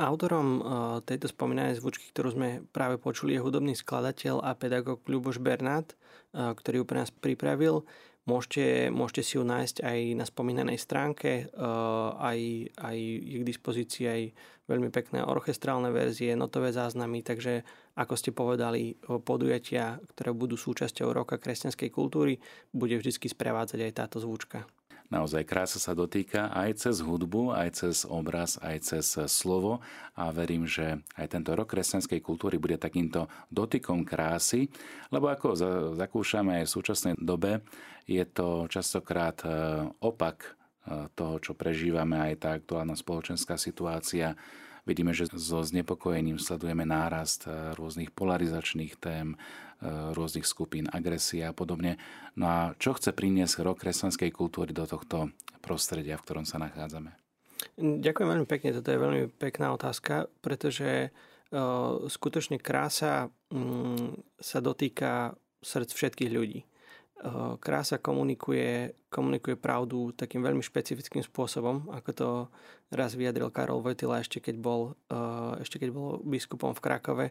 Autorom 0.00 0.48
eh, 0.58 0.64
tejto 1.06 1.28
spomínanej 1.30 1.78
zvučky, 1.78 2.08
ktorú 2.10 2.34
sme 2.34 2.48
práve 2.72 2.98
počuli, 2.98 3.36
je 3.36 3.44
hudobný 3.44 3.78
skladateľ 3.78 4.42
a 4.42 4.56
pedagóg 4.58 5.04
Ľuboš 5.06 5.38
Bernát, 5.38 5.92
eh, 5.92 6.50
ktorý 6.50 6.82
ju 6.82 6.84
pre 6.88 6.98
nás 7.04 7.12
pripravil. 7.12 7.84
Môžete, 8.24 8.88
môžete 8.88 9.20
si 9.20 9.36
ju 9.36 9.44
nájsť 9.44 9.84
aj 9.84 9.98
na 10.16 10.24
spomínanej 10.24 10.80
stránke, 10.80 11.30
eh, 11.44 11.48
aj, 12.18 12.38
aj 12.74 12.96
je 12.98 13.36
k 13.38 13.44
dispozícii 13.44 14.04
aj 14.08 14.22
veľmi 14.64 14.88
pekné 14.88 15.20
orchestrálne 15.24 15.92
verzie, 15.92 16.32
notové 16.32 16.72
záznamy, 16.72 17.20
takže 17.20 17.64
ako 17.94 18.14
ste 18.16 18.30
povedali, 18.32 18.96
podujatia, 19.04 20.00
ktoré 20.16 20.32
budú 20.32 20.56
súčasťou 20.56 21.12
roka 21.12 21.36
kresťanskej 21.36 21.90
kultúry, 21.92 22.40
bude 22.72 22.96
vždy 22.96 23.12
sprevádzať 23.12 23.80
aj 23.84 23.92
táto 23.92 24.16
zvučka. 24.18 24.64
Naozaj 25.12 25.44
krása 25.44 25.76
sa 25.76 25.92
dotýka 25.92 26.48
aj 26.48 26.80
cez 26.80 27.04
hudbu, 27.04 27.52
aj 27.52 27.68
cez 27.76 28.08
obraz, 28.08 28.56
aj 28.64 28.88
cez 28.88 29.04
slovo 29.28 29.84
a 30.16 30.32
verím, 30.32 30.64
že 30.64 30.96
aj 31.20 31.36
tento 31.36 31.52
rok 31.52 31.76
kresťanskej 31.76 32.24
kultúry 32.24 32.56
bude 32.56 32.80
takýmto 32.80 33.28
dotykom 33.52 34.08
krásy, 34.08 34.72
lebo 35.12 35.28
ako 35.28 35.54
zakúšame 35.94 36.58
aj 36.58 36.64
v 36.64 36.74
súčasnej 36.74 37.14
dobe, 37.20 37.60
je 38.08 38.24
to 38.24 38.64
častokrát 38.72 39.38
e, 39.44 39.48
opak 40.00 40.56
toho, 41.16 41.40
čo 41.40 41.56
prežívame, 41.56 42.20
aj 42.20 42.34
tá 42.44 42.48
aktuálna 42.56 42.92
spoločenská 42.92 43.56
situácia. 43.56 44.36
Vidíme, 44.84 45.16
že 45.16 45.32
so 45.32 45.64
znepokojením 45.64 46.36
sledujeme 46.36 46.84
nárast 46.84 47.48
eh, 47.48 47.72
rôznych 47.72 48.12
polarizačných 48.12 49.00
tém, 49.00 49.40
eh, 49.80 50.12
rôznych 50.12 50.44
skupín 50.44 50.92
agresie 50.92 51.40
a 51.40 51.56
podobne. 51.56 51.96
No 52.36 52.44
a 52.46 52.58
čo 52.76 52.92
chce 52.92 53.16
priniesť 53.16 53.64
rok 53.64 53.80
kresťanskej 53.80 54.28
kultúry 54.28 54.76
do 54.76 54.84
tohto 54.84 55.32
prostredia, 55.64 56.20
v 56.20 56.24
ktorom 56.28 56.44
sa 56.44 56.60
nachádzame? 56.60 57.16
Ďakujem 57.80 58.28
veľmi 58.28 58.46
pekne, 58.46 58.76
toto 58.76 58.92
je 58.92 59.00
veľmi 59.00 59.22
pekná 59.40 59.72
otázka, 59.72 60.28
pretože 60.44 61.08
eh, 61.08 61.10
skutočne 62.04 62.60
krása 62.60 63.32
mm, 63.48 64.36
sa 64.36 64.60
dotýka 64.60 65.32
srdc 65.64 65.90
všetkých 65.96 66.28
ľudí. 66.30 66.60
Eh, 67.14 67.54
krása 67.62 68.02
komunikuje, 68.02 68.90
komunikuje 69.06 69.54
pravdu 69.54 70.10
takým 70.18 70.42
veľmi 70.42 70.66
špecifickým 70.66 71.22
spôsobom, 71.22 71.86
ako 71.94 72.10
to 72.10 72.28
raz 72.90 73.14
vyjadril 73.14 73.54
Karol 73.54 73.86
Vojtila 73.86 74.18
ešte 74.18 74.42
keď 74.42 74.58
bol, 74.58 74.98
eh, 75.14 75.62
ešte 75.62 75.78
keď 75.78 75.94
bol 75.94 76.18
biskupom 76.26 76.74
v 76.74 76.82
Krakove. 76.82 77.26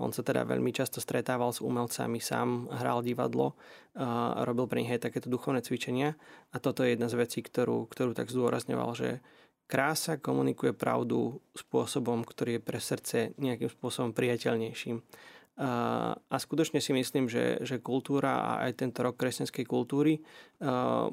On 0.00 0.08
sa 0.08 0.24
teda 0.24 0.48
veľmi 0.48 0.72
často 0.72 1.04
stretával 1.04 1.52
s 1.52 1.60
umelcami, 1.60 2.16
sám 2.16 2.72
hral 2.80 3.04
divadlo 3.04 3.52
eh, 3.52 4.00
a 4.00 4.40
robil 4.48 4.72
pre 4.72 4.80
nich 4.80 4.90
aj 4.96 5.12
takéto 5.12 5.28
duchovné 5.28 5.60
cvičenia. 5.60 6.16
A 6.50 6.56
toto 6.56 6.80
je 6.80 6.96
jedna 6.96 7.12
z 7.12 7.20
vecí, 7.20 7.44
ktorú, 7.44 7.92
ktorú 7.92 8.16
tak 8.16 8.32
zdôrazňoval, 8.32 8.90
že 8.96 9.20
krása 9.68 10.16
komunikuje 10.16 10.72
pravdu 10.72 11.44
spôsobom, 11.52 12.24
ktorý 12.24 12.56
je 12.56 12.62
pre 12.64 12.80
srdce 12.80 13.36
nejakým 13.36 13.68
spôsobom 13.68 14.16
priateľnejším. 14.16 15.04
A 15.56 16.36
skutočne 16.36 16.84
si 16.84 16.92
myslím, 16.92 17.32
že, 17.32 17.64
že 17.64 17.80
kultúra 17.80 18.44
a 18.44 18.68
aj 18.68 18.76
tento 18.76 19.00
rok 19.00 19.16
kresťanskej 19.16 19.64
kultúry 19.64 20.20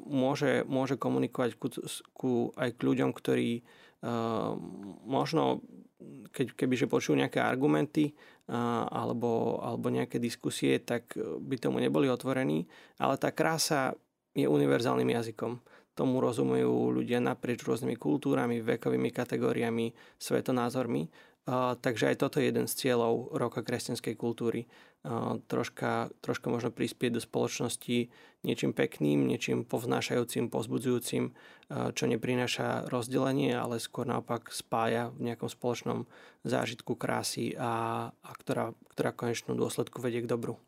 môže, 0.04 0.68
môže 0.68 1.00
komunikovať 1.00 1.56
ku, 1.56 1.72
ku, 2.12 2.32
aj 2.52 2.76
k 2.76 2.80
ľuďom, 2.84 3.16
ktorí 3.16 3.64
možno, 5.08 5.64
keď, 6.36 6.60
kebyže 6.60 6.92
počujú 6.92 7.16
nejaké 7.16 7.40
argumenty 7.40 8.12
alebo, 8.92 9.64
alebo 9.64 9.88
nejaké 9.88 10.20
diskusie, 10.20 10.76
tak 10.76 11.16
by 11.16 11.56
tomu 11.56 11.80
neboli 11.80 12.12
otvorení. 12.12 12.68
Ale 13.00 13.16
tá 13.16 13.32
krása 13.32 13.96
je 14.36 14.44
univerzálnym 14.44 15.08
jazykom. 15.08 15.56
Tomu 15.96 16.20
rozumujú 16.20 17.00
ľudia 17.00 17.22
naprieč 17.22 17.64
rôznymi 17.64 17.96
kultúrami, 17.96 18.60
vekovými 18.60 19.08
kategóriami, 19.08 19.94
svetonázormi 20.20 21.32
takže 21.46 22.08
aj 22.08 22.16
toto 22.16 22.40
je 22.40 22.48
jeden 22.48 22.64
z 22.64 22.74
cieľov 22.74 23.36
roka 23.36 23.60
kresťanskej 23.60 24.14
kultúry. 24.16 24.64
troška, 25.48 26.08
troška 26.24 26.48
možno 26.48 26.72
prispieť 26.72 27.20
do 27.20 27.20
spoločnosti 27.20 28.08
niečím 28.44 28.72
pekným, 28.72 29.28
niečím 29.28 29.64
povznášajúcim, 29.68 30.48
pozbudzujúcim, 30.48 31.36
čo 31.68 32.04
neprináša 32.04 32.88
rozdelenie, 32.88 33.52
ale 33.56 33.80
skôr 33.80 34.08
naopak 34.08 34.52
spája 34.52 35.12
v 35.16 35.32
nejakom 35.32 35.48
spoločnom 35.52 36.08
zážitku 36.44 36.96
krásy 36.96 37.56
a, 37.56 38.08
a 38.12 38.30
ktorá, 38.36 38.72
ktorá 38.96 39.12
konečnú 39.12 39.56
dôsledku 39.56 40.00
vedie 40.00 40.24
k 40.24 40.30
dobru. 40.32 40.60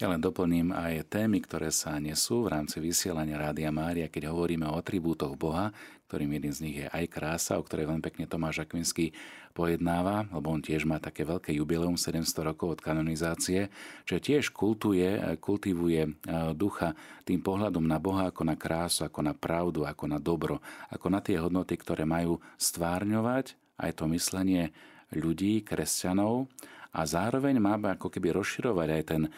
Ja 0.00 0.08
len 0.08 0.16
doplním 0.16 0.72
aj 0.72 1.12
témy, 1.12 1.44
ktoré 1.44 1.68
sa 1.68 2.00
nesú 2.00 2.48
v 2.48 2.56
rámci 2.56 2.80
vysielania 2.80 3.36
Rádia 3.36 3.68
Mária, 3.68 4.08
keď 4.08 4.32
hovoríme 4.32 4.64
o 4.64 4.80
atribútoch 4.80 5.36
Boha, 5.36 5.76
ktorým 6.08 6.40
jeden 6.40 6.56
z 6.56 6.60
nich 6.64 6.76
je 6.80 6.88
aj 6.88 7.04
krása, 7.12 7.60
o 7.60 7.62
ktorej 7.68 7.84
veľmi 7.84 8.00
pekne 8.00 8.24
Tomáš 8.24 8.64
Akvinský 8.64 9.12
pojednáva, 9.52 10.24
lebo 10.32 10.56
on 10.56 10.64
tiež 10.64 10.88
má 10.88 10.96
také 11.04 11.28
veľké 11.28 11.52
jubileum 11.52 12.00
700 12.00 12.48
rokov 12.48 12.68
od 12.72 12.80
kanonizácie, 12.80 13.68
čo 14.08 14.16
tiež 14.16 14.56
kultuje, 14.56 15.36
kultivuje 15.36 16.08
e, 16.08 16.10
ducha 16.56 16.96
tým 17.28 17.44
pohľadom 17.44 17.84
na 17.84 18.00
Boha 18.00 18.32
ako 18.32 18.48
na 18.48 18.56
krásu, 18.56 19.04
ako 19.04 19.20
na 19.20 19.36
pravdu, 19.36 19.84
ako 19.84 20.08
na 20.08 20.16
dobro, 20.16 20.64
ako 20.88 21.12
na 21.12 21.20
tie 21.20 21.36
hodnoty, 21.36 21.76
ktoré 21.76 22.08
majú 22.08 22.40
stvárňovať 22.56 23.52
aj 23.76 24.00
to 24.00 24.08
myslenie 24.08 24.72
ľudí, 25.12 25.60
kresťanov 25.60 26.48
a 26.90 27.00
zároveň 27.06 27.62
má 27.62 27.78
ako 27.78 28.10
keby 28.10 28.34
rozširovať 28.34 28.88
aj 28.90 29.02
ten 29.06 29.22
e, 29.26 29.30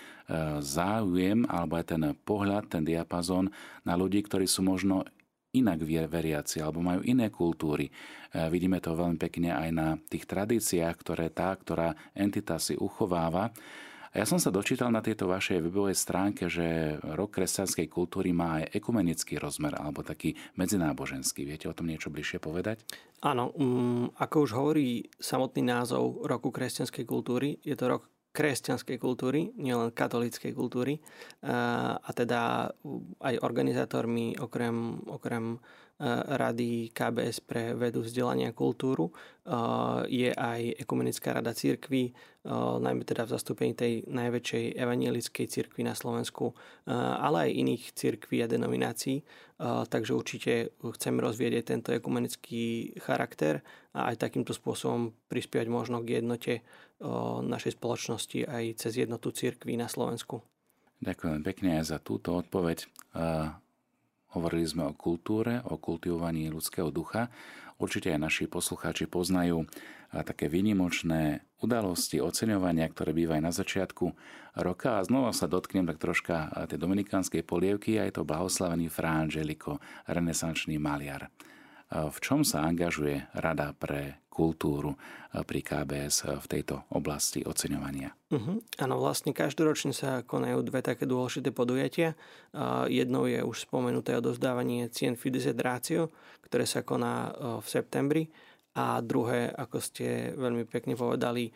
záujem 0.64 1.44
alebo 1.44 1.76
aj 1.76 1.84
ten 1.92 2.02
pohľad, 2.24 2.72
ten 2.72 2.82
diapazón 2.84 3.52
na 3.84 3.92
ľudí, 3.92 4.24
ktorí 4.24 4.48
sú 4.48 4.64
možno 4.64 5.04
inak 5.52 5.84
veriaci 5.84 6.64
alebo 6.64 6.80
majú 6.80 7.04
iné 7.04 7.28
kultúry. 7.28 7.88
E, 7.88 7.92
vidíme 8.48 8.80
to 8.80 8.96
veľmi 8.96 9.20
pekne 9.20 9.52
aj 9.52 9.68
na 9.68 9.88
tých 10.08 10.24
tradíciách, 10.24 10.96
ktoré 10.96 11.28
tá, 11.28 11.52
ktorá 11.52 11.92
entita 12.16 12.56
si 12.56 12.72
uchováva. 12.72 13.52
A 14.12 14.20
ja 14.20 14.28
som 14.28 14.36
sa 14.36 14.52
dočítal 14.52 14.92
na 14.92 15.00
tejto 15.00 15.24
vašej 15.24 15.64
webovej 15.64 15.96
stránke, 15.96 16.52
že 16.52 17.00
rok 17.00 17.32
kresťanskej 17.32 17.88
kultúry 17.88 18.36
má 18.36 18.60
aj 18.60 18.76
ekumenický 18.76 19.40
rozmer, 19.40 19.72
alebo 19.72 20.04
taký 20.04 20.36
medzináboženský. 20.60 21.48
Viete 21.48 21.72
o 21.72 21.76
tom 21.76 21.88
niečo 21.88 22.12
bližšie 22.12 22.36
povedať? 22.36 22.84
Áno, 23.24 23.56
um, 23.56 24.12
ako 24.20 24.36
už 24.44 24.50
hovorí 24.52 25.08
samotný 25.16 25.64
názov 25.64 26.28
roku 26.28 26.52
kresťanskej 26.52 27.04
kultúry, 27.08 27.56
je 27.64 27.72
to 27.72 27.88
rok 27.88 28.12
kresťanskej 28.32 28.96
kultúry, 28.96 29.52
nielen 29.60 29.92
katolíckej 29.92 30.56
kultúry. 30.56 31.04
A 31.44 32.10
teda 32.16 32.72
aj 33.20 33.34
organizátormi 33.44 34.40
okrem, 34.40 35.04
okrem 35.04 35.60
Rady 36.02 36.90
KBS 36.90 37.46
pre 37.46 37.78
vedu, 37.78 38.02
vzdelania 38.02 38.50
a 38.50 38.56
kultúru 38.56 39.14
je 40.10 40.34
aj 40.34 40.82
Ekumenická 40.82 41.30
rada 41.30 41.54
církvy, 41.54 42.10
najmä 42.82 43.06
teda 43.06 43.22
v 43.22 43.34
zastúpení 43.38 43.72
tej 43.78 44.02
najväčšej 44.10 44.82
evangelickej 44.82 45.46
církvy 45.46 45.86
na 45.86 45.94
Slovensku, 45.94 46.58
ale 46.90 47.46
aj 47.46 47.54
iných 47.54 47.82
církví 47.94 48.42
a 48.42 48.50
denominácií. 48.50 49.22
Takže 49.62 50.12
určite 50.18 50.74
chceme 50.82 51.22
rozvieť 51.22 51.70
tento 51.70 51.94
ekumenický 51.94 52.98
charakter 52.98 53.62
a 53.94 54.10
aj 54.10 54.26
takýmto 54.26 54.50
spôsobom 54.50 55.14
prispievať 55.30 55.68
možno 55.70 56.02
k 56.02 56.18
jednote 56.18 56.66
našej 57.46 57.78
spoločnosti 57.78 58.42
aj 58.42 58.64
cez 58.74 59.06
jednotu 59.06 59.30
církví 59.30 59.78
na 59.78 59.86
Slovensku. 59.86 60.42
Ďakujem 60.98 61.46
pekne 61.46 61.78
za 61.86 62.02
túto 62.02 62.42
odpoveď. 62.42 62.90
Hovorili 64.32 64.64
sme 64.64 64.88
o 64.88 64.96
kultúre, 64.96 65.60
o 65.68 65.76
kultivovaní 65.76 66.48
ľudského 66.48 66.88
ducha. 66.88 67.28
Určite 67.76 68.14
aj 68.14 68.20
naši 68.20 68.44
poslucháči 68.46 69.10
poznajú 69.10 69.66
také 70.12 70.46
výnimočné 70.46 71.44
udalosti, 71.64 72.20
oceňovania, 72.20 72.84
ktoré 72.92 73.16
bývajú 73.16 73.40
na 73.42 73.52
začiatku 73.52 74.12
roka. 74.60 75.00
A 75.00 75.04
znova 75.04 75.32
sa 75.32 75.48
dotknem 75.48 75.88
tak 75.88 75.96
troška 75.96 76.52
tej 76.68 76.78
dominikánskej 76.78 77.42
polievky 77.42 77.96
a 77.96 78.06
je 78.06 78.14
to 78.20 78.28
blahoslavený 78.28 78.92
Fra 78.92 79.24
renesančný 80.06 80.76
maliar. 80.76 81.32
V 81.92 82.18
čom 82.24 82.40
sa 82.40 82.64
angažuje 82.64 83.28
Rada 83.36 83.76
pre 83.76 84.24
kultúru 84.32 84.96
pri 85.28 85.60
KBS 85.60 86.40
v 86.40 86.46
tejto 86.48 86.88
oblasti 86.96 87.44
oceňovania? 87.44 88.16
Uh-huh. 88.32 88.64
Áno, 88.80 88.96
vlastne 88.96 89.36
každoročne 89.36 89.92
sa 89.92 90.24
konajú 90.24 90.64
dve 90.64 90.80
také 90.80 91.04
dôležité 91.04 91.52
podujatia. 91.52 92.16
Jednou 92.88 93.28
je 93.28 93.44
už 93.44 93.68
spomenuté 93.68 94.16
odovzdávanie 94.16 94.88
cien 94.88 95.20
Fides 95.20 95.44
et 95.44 95.60
Ratio, 95.60 96.08
ktoré 96.48 96.64
sa 96.64 96.80
koná 96.80 97.28
v 97.60 97.66
septembri 97.68 98.24
a 98.72 99.04
druhé, 99.04 99.52
ako 99.52 99.76
ste 99.84 100.32
veľmi 100.32 100.64
pekne 100.64 100.96
povedali, 100.96 101.52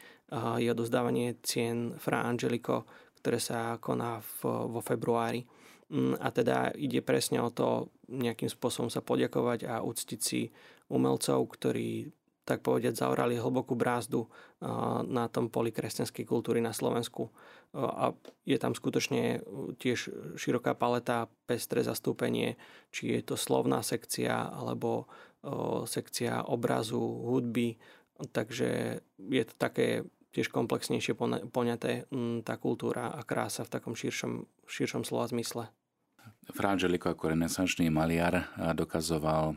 je 0.61 0.69
odovzdávanie 0.69 1.41
cien 1.41 1.97
Fra 1.97 2.29
Angelico, 2.29 2.85
ktoré 3.25 3.41
sa 3.41 3.81
koná 3.81 4.21
vo 4.45 4.85
februári. 4.85 5.49
Mm, 5.87 6.19
a 6.19 6.29
teda 6.35 6.75
ide 6.75 6.99
presne 6.99 7.39
o 7.39 7.51
to 7.51 7.95
nejakým 8.11 8.51
spôsobom 8.51 8.91
sa 8.91 9.03
poďakovať 9.03 9.71
a 9.71 9.83
uctiť 9.87 10.21
si 10.21 10.51
umelcov, 10.91 11.47
ktorí 11.47 12.11
tak 12.47 12.63
povedať 12.63 12.95
zaorali 12.95 13.35
hlbokú 13.35 13.75
brázdu 13.75 14.31
na 15.11 15.27
tom 15.27 15.51
poli 15.51 15.75
kresťanskej 15.75 16.23
kultúry 16.23 16.63
na 16.63 16.71
Slovensku. 16.71 17.35
A 17.75 18.15
je 18.47 18.55
tam 18.55 18.71
skutočne 18.71 19.43
tiež 19.83 19.99
široká 20.39 20.79
paleta, 20.79 21.27
pestré 21.51 21.83
zastúpenie, 21.83 22.55
či 22.95 23.19
je 23.19 23.27
to 23.27 23.35
slovná 23.35 23.83
sekcia 23.83 24.47
alebo 24.47 25.11
sekcia 25.91 26.47
obrazu, 26.47 27.03
hudby. 27.03 27.83
Takže 28.31 29.03
je 29.19 29.43
to 29.43 29.55
také 29.59 30.07
tiež 30.37 30.53
komplexnejšie 30.53 31.17
poňaté 31.49 32.05
mm, 32.13 32.45
tá 32.45 32.61
kultúra 32.61 33.09
a 33.09 33.25
krása 33.25 33.65
v 33.65 33.73
takom 33.73 33.97
širšom, 33.97 34.45
širšom 34.69 35.09
slova 35.09 35.33
zmysle. 35.33 35.73
Frangelico 36.53 37.09
ako 37.09 37.33
renesančný 37.33 37.89
maliar 37.89 38.53
dokazoval 38.77 39.57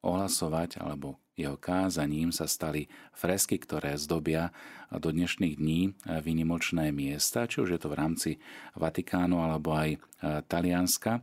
ohlasovať 0.00 0.80
alebo 0.80 1.20
jeho 1.36 1.60
kázaním 1.60 2.32
sa 2.32 2.48
stali 2.48 2.88
fresky, 3.12 3.60
ktoré 3.60 4.00
zdobia 4.00 4.56
do 4.88 5.12
dnešných 5.12 5.54
dní 5.60 5.92
výnimočné 6.24 6.88
miesta, 6.96 7.44
či 7.44 7.60
už 7.60 7.76
je 7.76 7.80
to 7.82 7.92
v 7.92 7.98
rámci 8.00 8.30
Vatikánu 8.72 9.36
alebo 9.36 9.76
aj 9.76 10.00
Talianska. 10.48 11.20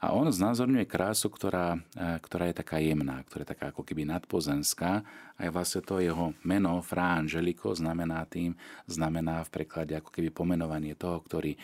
A 0.00 0.16
on 0.16 0.32
znázorňuje 0.32 0.88
krásu, 0.88 1.28
ktorá, 1.28 1.76
e, 1.92 2.16
ktorá 2.24 2.48
je 2.48 2.56
taká 2.56 2.80
jemná, 2.80 3.20
ktorá 3.28 3.44
je 3.44 3.52
taká 3.52 3.66
ako 3.68 3.84
keby 3.84 4.08
nadpozemská. 4.08 5.04
Aj 5.36 5.48
vlastne 5.52 5.84
to 5.84 6.00
jeho 6.00 6.32
meno, 6.40 6.80
Fra 6.80 7.20
Angelico, 7.20 7.68
znamená 7.76 8.24
tým, 8.24 8.56
znamená 8.88 9.44
v 9.44 9.60
preklade 9.60 9.92
ako 9.92 10.08
keby 10.08 10.32
pomenovanie 10.32 10.96
toho, 10.96 11.20
ktorý 11.20 11.52
e, 11.52 11.58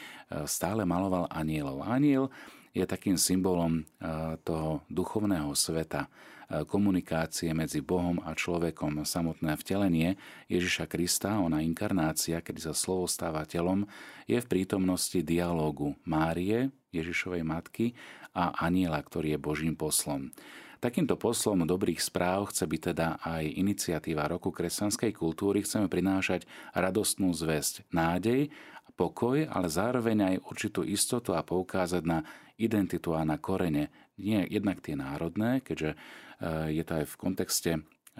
stále 0.44 0.84
maloval 0.84 1.32
anielov. 1.32 1.80
Aniel 1.88 2.28
je 2.76 2.84
takým 2.84 3.16
symbolom 3.16 3.80
e, 3.80 3.82
toho 4.44 4.84
duchovného 4.92 5.56
sveta, 5.56 6.04
komunikácie 6.46 7.50
medzi 7.50 7.82
Bohom 7.82 8.22
a 8.22 8.30
človekom. 8.30 9.02
Samotné 9.02 9.58
vtelenie 9.58 10.14
Ježiša 10.46 10.86
Krista, 10.86 11.42
ona 11.42 11.58
inkarnácia, 11.58 12.38
kedy 12.38 12.70
sa 12.70 12.74
slovo 12.74 13.10
stáva 13.10 13.42
telom, 13.42 13.82
je 14.30 14.38
v 14.38 14.46
prítomnosti 14.46 15.18
dialógu 15.26 15.98
Márie, 16.06 16.70
Ježišovej 17.02 17.42
matky 17.44 17.92
a 18.36 18.52
aniela, 18.64 19.00
ktorý 19.00 19.36
je 19.36 19.40
Božím 19.40 19.74
poslom. 19.76 20.32
Takýmto 20.76 21.16
poslom 21.16 21.64
dobrých 21.64 22.04
správ 22.04 22.52
chce 22.52 22.68
byť 22.68 22.80
teda 22.92 23.08
aj 23.24 23.44
iniciatíva 23.48 24.28
Roku 24.28 24.52
kresťanskej 24.52 25.16
kultúry. 25.16 25.64
Chceme 25.64 25.88
prinášať 25.88 26.44
radostnú 26.76 27.32
zväzť, 27.32 27.88
nádej, 27.96 28.52
pokoj, 28.92 29.48
ale 29.48 29.68
zároveň 29.72 30.36
aj 30.36 30.36
určitú 30.48 30.80
istotu 30.84 31.32
a 31.32 31.44
poukázať 31.44 32.02
na 32.04 32.24
identitu 32.60 33.16
a 33.16 33.24
na 33.24 33.40
korene. 33.40 33.92
Nie 34.20 34.44
jednak 34.48 34.84
tie 34.84 34.96
národné, 34.96 35.64
keďže 35.64 35.96
eh, 35.96 36.76
je 36.76 36.82
to 36.84 36.92
aj 37.00 37.04
v 37.08 37.18
kontexte 37.20 37.72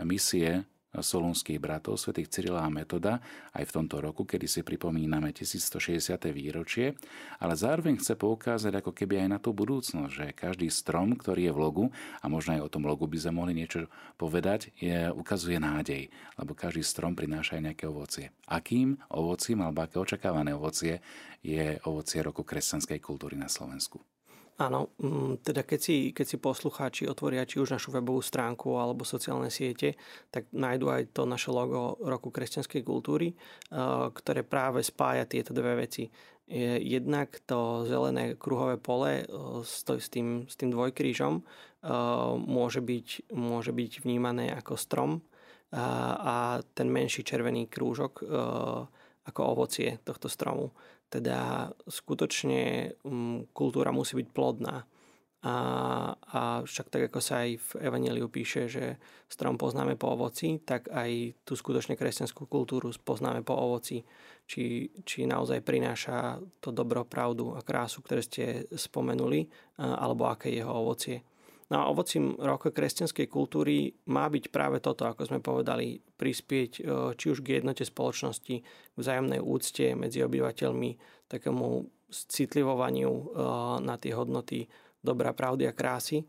misie 0.05 0.69
solúnskych 1.01 1.61
bratov, 1.61 2.01
svätých 2.01 2.29
Cyrila 2.33 2.65
a 2.65 2.71
Metoda, 2.73 3.21
aj 3.53 3.65
v 3.69 3.75
tomto 3.75 4.01
roku, 4.01 4.25
kedy 4.25 4.47
si 4.49 4.61
pripomíname 4.65 5.33
1160. 5.33 6.17
výročie, 6.33 6.97
ale 7.41 7.55
zároveň 7.57 8.01
chce 8.01 8.17
poukázať 8.17 8.81
ako 8.81 8.93
keby 8.97 9.27
aj 9.27 9.29
na 9.29 9.39
tú 9.39 9.53
budúcnosť, 9.53 10.13
že 10.13 10.27
každý 10.37 10.69
strom, 10.73 11.17
ktorý 11.17 11.49
je 11.49 11.53
v 11.53 11.59
logu, 11.61 11.85
a 12.21 12.27
možno 12.27 12.57
aj 12.57 12.65
o 12.65 12.73
tom 12.73 12.89
logu 12.89 13.05
by 13.05 13.19
sme 13.21 13.33
mohli 13.37 13.53
niečo 13.57 13.89
povedať, 14.17 14.73
je, 14.81 15.13
ukazuje 15.13 15.61
nádej, 15.61 16.09
lebo 16.41 16.57
každý 16.57 16.83
strom 16.83 17.13
prináša 17.13 17.61
aj 17.61 17.63
nejaké 17.73 17.85
ovocie. 17.87 18.33
Akým 18.49 18.97
ovocím 19.13 19.61
alebo 19.63 19.85
aké 19.85 20.01
očakávané 20.01 20.57
ovocie 20.57 21.05
je 21.45 21.77
ovocie 21.85 22.25
roku 22.25 22.43
kresťanskej 22.43 22.99
kultúry 22.99 23.37
na 23.39 23.51
Slovensku? 23.51 24.16
Áno, 24.57 24.89
mm, 24.97 25.45
teda 25.45 25.69
keď 25.69 25.81
si, 25.81 25.97
keď 26.17 26.27
si 26.27 26.37
poslucháči 26.41 27.05
otvoria 27.05 27.45
či 27.45 27.61
už 27.61 27.77
našu 27.77 27.93
webovú 27.93 28.25
stránku 28.25 28.81
alebo 28.81 29.05
sociálne 29.05 29.53
siete, 29.53 30.01
tak 30.33 30.49
nájdu 30.49 30.89
aj 30.89 31.03
to 31.13 31.29
naše 31.29 31.53
logo 31.53 32.01
Roku 32.01 32.33
kresťanskej 32.33 32.81
kultúry, 32.81 33.37
eh, 33.37 33.77
ktoré 34.17 34.49
práve 34.49 34.81
spája 34.81 35.29
tieto 35.29 35.53
dve 35.53 35.85
veci. 35.85 36.09
Jednak 36.79 37.43
to 37.43 37.91
zelené 37.91 38.39
kruhové 38.39 38.81
pole 38.81 39.13
eh, 39.21 39.29
s 39.61 40.09
tým, 40.09 40.49
s 40.49 40.57
tým 40.57 40.73
dvojkrížom 40.73 41.35
eh, 41.37 41.45
môže 42.41 42.81
byť, 42.81 43.37
môže 43.37 43.77
byť 43.77 43.93
vnímané 44.09 44.57
ako 44.57 44.81
strom 44.81 45.21
a 45.77 46.63
ten 46.79 46.89
menší 46.89 47.27
červený 47.27 47.67
krúžok 47.67 48.23
ako 49.27 49.41
ovocie 49.43 49.99
tohto 50.07 50.31
stromu. 50.31 50.71
Teda 51.07 51.71
skutočne 51.87 52.93
um, 53.07 53.47
kultúra 53.55 53.95
musí 53.95 54.19
byť 54.19 54.29
plodná. 54.35 54.85
A, 55.47 55.57
a 56.19 56.41
však 56.67 56.91
tak, 56.91 57.03
ako 57.07 57.23
sa 57.23 57.47
aj 57.47 57.51
v 57.55 57.71
Evangeliu 57.87 58.27
píše, 58.27 58.67
že 58.67 58.99
strom 59.31 59.55
poznáme 59.55 59.95
po 59.95 60.11
ovoci, 60.11 60.59
tak 60.59 60.91
aj 60.91 61.39
tú 61.47 61.55
skutočne 61.55 61.95
kresťanskú 61.95 62.51
kultúru 62.51 62.91
poznáme 62.91 63.47
po 63.47 63.55
ovoci. 63.55 64.03
Či, 64.47 64.91
či 65.07 65.23
naozaj 65.23 65.63
prináša 65.63 66.43
to 66.59 66.75
dobro, 66.75 67.07
pravdu 67.07 67.55
a 67.55 67.63
krásu, 67.63 68.03
ktoré 68.03 68.27
ste 68.27 68.67
spomenuli, 68.75 69.47
alebo 69.79 70.27
aké 70.27 70.51
je 70.51 70.67
jeho 70.67 70.75
ovocie. 70.75 71.23
No 71.67 71.83
a 71.83 71.91
ovocím 71.91 72.39
roka 72.39 72.71
kresťanskej 72.71 73.27
kultúry 73.27 73.91
má 74.07 74.31
byť 74.31 74.55
práve 74.55 74.79
toto, 74.79 75.03
ako 75.03 75.27
sme 75.27 75.43
povedali, 75.43 75.99
prispieť 75.99 76.73
e, 76.79 76.83
či 77.19 77.27
už 77.27 77.43
k 77.43 77.59
jednote 77.59 77.83
spoločnosti, 77.83 78.57
k 78.63 78.95
vzájomnej 78.95 79.43
úcte 79.43 79.99
medzi 79.99 80.23
obyvateľmi, 80.23 80.91
takému 81.27 81.91
citlivovaniu 82.07 83.11
e, 83.11 83.25
na 83.83 83.99
tie 83.99 84.15
hodnoty 84.15 84.71
dobra, 85.03 85.35
pravdy 85.35 85.67
a 85.67 85.75
krásy. 85.75 86.23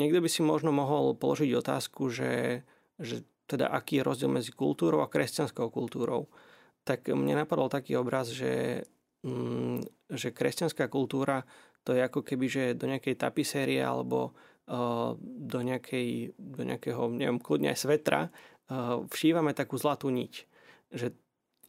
Niekto 0.00 0.24
by 0.24 0.28
si 0.32 0.40
možno 0.40 0.72
mohol 0.72 1.12
položiť 1.20 1.52
otázku, 1.52 2.08
že, 2.08 2.64
že 2.96 3.28
teda 3.44 3.68
aký 3.68 4.00
je 4.00 4.06
rozdiel 4.08 4.30
medzi 4.32 4.56
kultúrou 4.56 5.04
a 5.04 5.12
kresťanskou 5.12 5.68
kultúrou. 5.68 6.32
Tak 6.88 7.12
mne 7.12 7.44
napadol 7.44 7.68
taký 7.68 7.96
obraz, 7.96 8.32
že, 8.32 8.84
mm, 9.20 9.84
že 10.12 10.32
kresťanská 10.32 10.88
kultúra 10.88 11.44
to 11.84 11.96
je 11.96 12.04
ako 12.04 12.20
keby, 12.20 12.46
že 12.52 12.64
do 12.76 12.84
nejakej 12.84 13.16
tapisérie 13.16 13.80
alebo 13.80 14.36
do, 14.68 15.60
nejakej, 15.64 16.36
do 16.36 16.62
nejakého, 16.68 17.08
neviem, 17.08 17.40
kľudne 17.40 17.72
aj 17.72 17.88
svetra, 17.88 18.28
všívame 19.08 19.56
takú 19.56 19.80
zlatú 19.80 20.12
niť. 20.12 20.44
Že 20.92 21.16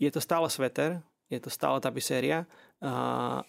je 0.04 0.10
to 0.12 0.20
stále 0.20 0.52
sveter, 0.52 1.00
je 1.32 1.40
to 1.40 1.48
stále 1.48 1.80
tapiséria, 1.80 2.44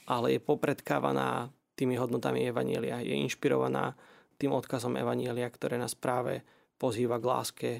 ale 0.06 0.26
je 0.36 0.40
popredkávaná 0.40 1.50
tými 1.74 1.98
hodnotami 1.98 2.46
Evanielia. 2.46 3.02
Je 3.02 3.18
inšpirovaná 3.18 3.98
tým 4.38 4.54
odkazom 4.54 4.94
Evanielia, 4.94 5.50
ktoré 5.50 5.80
nás 5.80 5.98
práve 5.98 6.46
pozýva 6.78 7.18
k 7.18 7.28
láske 7.28 7.70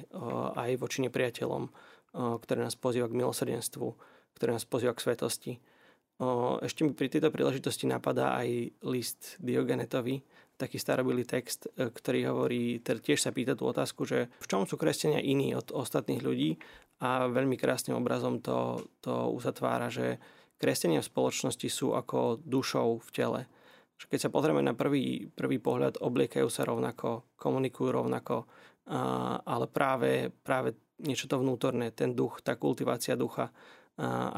aj 0.58 0.76
voči 0.80 1.06
nepriateľom, 1.06 1.70
ktoré 2.16 2.60
nás 2.66 2.74
pozýva 2.74 3.06
k 3.06 3.16
milosrdenstvu, 3.16 3.86
ktorý 4.34 4.50
nás 4.58 4.66
pozýva 4.66 4.96
k 4.96 5.04
svetosti. 5.04 5.52
Ešte 6.60 6.84
mi 6.84 6.92
pri 6.92 7.08
tejto 7.08 7.32
príležitosti 7.32 7.88
napadá 7.88 8.36
aj 8.40 8.76
list 8.84 9.40
Diogenetovi, 9.40 10.20
taký 10.60 10.76
starobilý 10.76 11.24
text, 11.24 11.72
e, 11.72 11.88
ktorý 11.88 12.28
hovorí, 12.28 12.84
teda 12.84 13.00
tiež 13.00 13.24
sa 13.24 13.32
pýta 13.32 13.56
tú 13.56 13.64
otázku, 13.64 14.04
že 14.04 14.28
v 14.44 14.46
čom 14.46 14.68
sú 14.68 14.76
kresťania 14.76 15.24
iní 15.24 15.56
od 15.56 15.72
ostatných 15.72 16.20
ľudí 16.20 16.60
a 17.00 17.24
veľmi 17.32 17.56
krásnym 17.56 17.96
obrazom 17.96 18.44
to, 18.44 18.84
to 19.00 19.32
uzatvára, 19.32 19.88
že 19.88 20.20
kresťania 20.60 21.00
v 21.00 21.08
spoločnosti 21.08 21.68
sú 21.72 21.96
ako 21.96 22.44
dušou 22.44 23.00
v 23.00 23.10
tele. 23.16 23.40
Keď 24.00 24.28
sa 24.28 24.32
pozrieme 24.32 24.64
na 24.64 24.72
prvý, 24.72 25.28
prvý 25.28 25.60
pohľad, 25.60 26.00
obliekajú 26.00 26.48
sa 26.48 26.64
rovnako, 26.64 27.36
komunikujú 27.36 27.88
rovnako, 27.92 28.48
ale 29.44 29.66
práve, 29.68 30.32
práve 30.40 30.72
niečo 31.04 31.28
to 31.28 31.36
vnútorné, 31.36 31.92
ten 31.92 32.16
duch, 32.16 32.40
tá 32.40 32.56
kultivácia 32.56 33.12
ducha, 33.12 33.52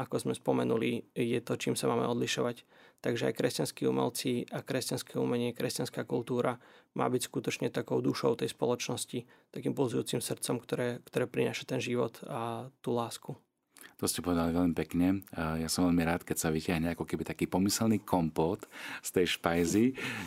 ako 0.03 0.15
sme 0.19 0.33
spomenuli, 0.35 1.15
je 1.15 1.39
to, 1.39 1.55
čím 1.55 1.79
sa 1.79 1.87
máme 1.87 2.03
odlišovať. 2.11 2.67
Takže 3.03 3.27
aj 3.27 3.35
kresťanskí 3.35 3.83
umelci 3.83 4.47
a 4.47 4.63
kresťanské 4.63 5.19
umenie, 5.19 5.51
kresťanská 5.51 6.07
kultúra 6.07 6.55
má 6.95 7.11
byť 7.11 7.27
skutočne 7.27 7.67
takou 7.67 7.99
dušou 7.99 8.39
tej 8.39 8.55
spoločnosti, 8.55 9.27
takým 9.51 9.75
pulzujúcim 9.75 10.23
srdcom, 10.23 10.63
ktoré, 10.63 11.03
ktoré 11.03 11.27
prináša 11.27 11.67
ten 11.67 11.83
život 11.83 12.23
a 12.23 12.71
tú 12.79 12.95
lásku. 12.95 13.35
To 13.99 14.07
ste 14.07 14.23
povedali 14.23 14.51
veľmi 14.51 14.75
pekne. 14.75 15.23
Ja 15.35 15.67
som 15.67 15.87
veľmi 15.87 16.03
rád, 16.03 16.27
keď 16.27 16.37
sa 16.39 16.51
vyťahne 16.51 16.91
ako 16.95 17.07
keby 17.07 17.23
taký 17.23 17.47
pomyselný 17.47 18.03
kompot 18.03 18.67
z 18.99 19.09
tej 19.19 19.39
špajzy 19.39 19.85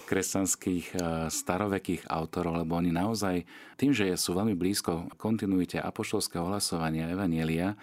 kresťanských 0.09 0.97
starovekých 1.33 2.09
autorov, 2.09 2.61
lebo 2.61 2.77
oni 2.77 2.93
naozaj 2.93 3.45
tým, 3.77 3.93
že 3.93 4.13
sú 4.17 4.33
veľmi 4.37 4.57
blízko 4.57 5.13
kontinuite 5.21 5.77
apoštolského 5.81 6.45
hlasovania 6.45 7.09
Evanielia, 7.09 7.77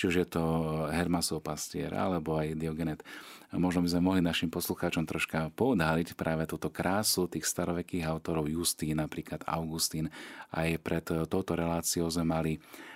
či 0.00 0.08
už 0.08 0.16
je 0.24 0.28
to 0.32 0.44
Hermasov 0.88 1.44
pastier 1.44 1.92
alebo 1.92 2.40
aj 2.40 2.56
Diogenet. 2.56 3.04
Možno 3.52 3.84
by 3.84 3.92
sme 3.92 4.00
mohli 4.00 4.20
našim 4.24 4.48
poslucháčom 4.48 5.04
troška 5.04 5.52
poodhaliť 5.52 6.16
práve 6.16 6.48
túto 6.48 6.72
krásu 6.72 7.28
tých 7.28 7.44
starovekých 7.44 8.08
autorov 8.08 8.48
Justín, 8.48 8.96
napríklad 8.96 9.44
Augustín. 9.44 10.08
Aj 10.48 10.72
pred 10.80 11.04
touto 11.04 11.52
reláciou 11.52 12.08
sme 12.08 12.24
mali 12.24 12.52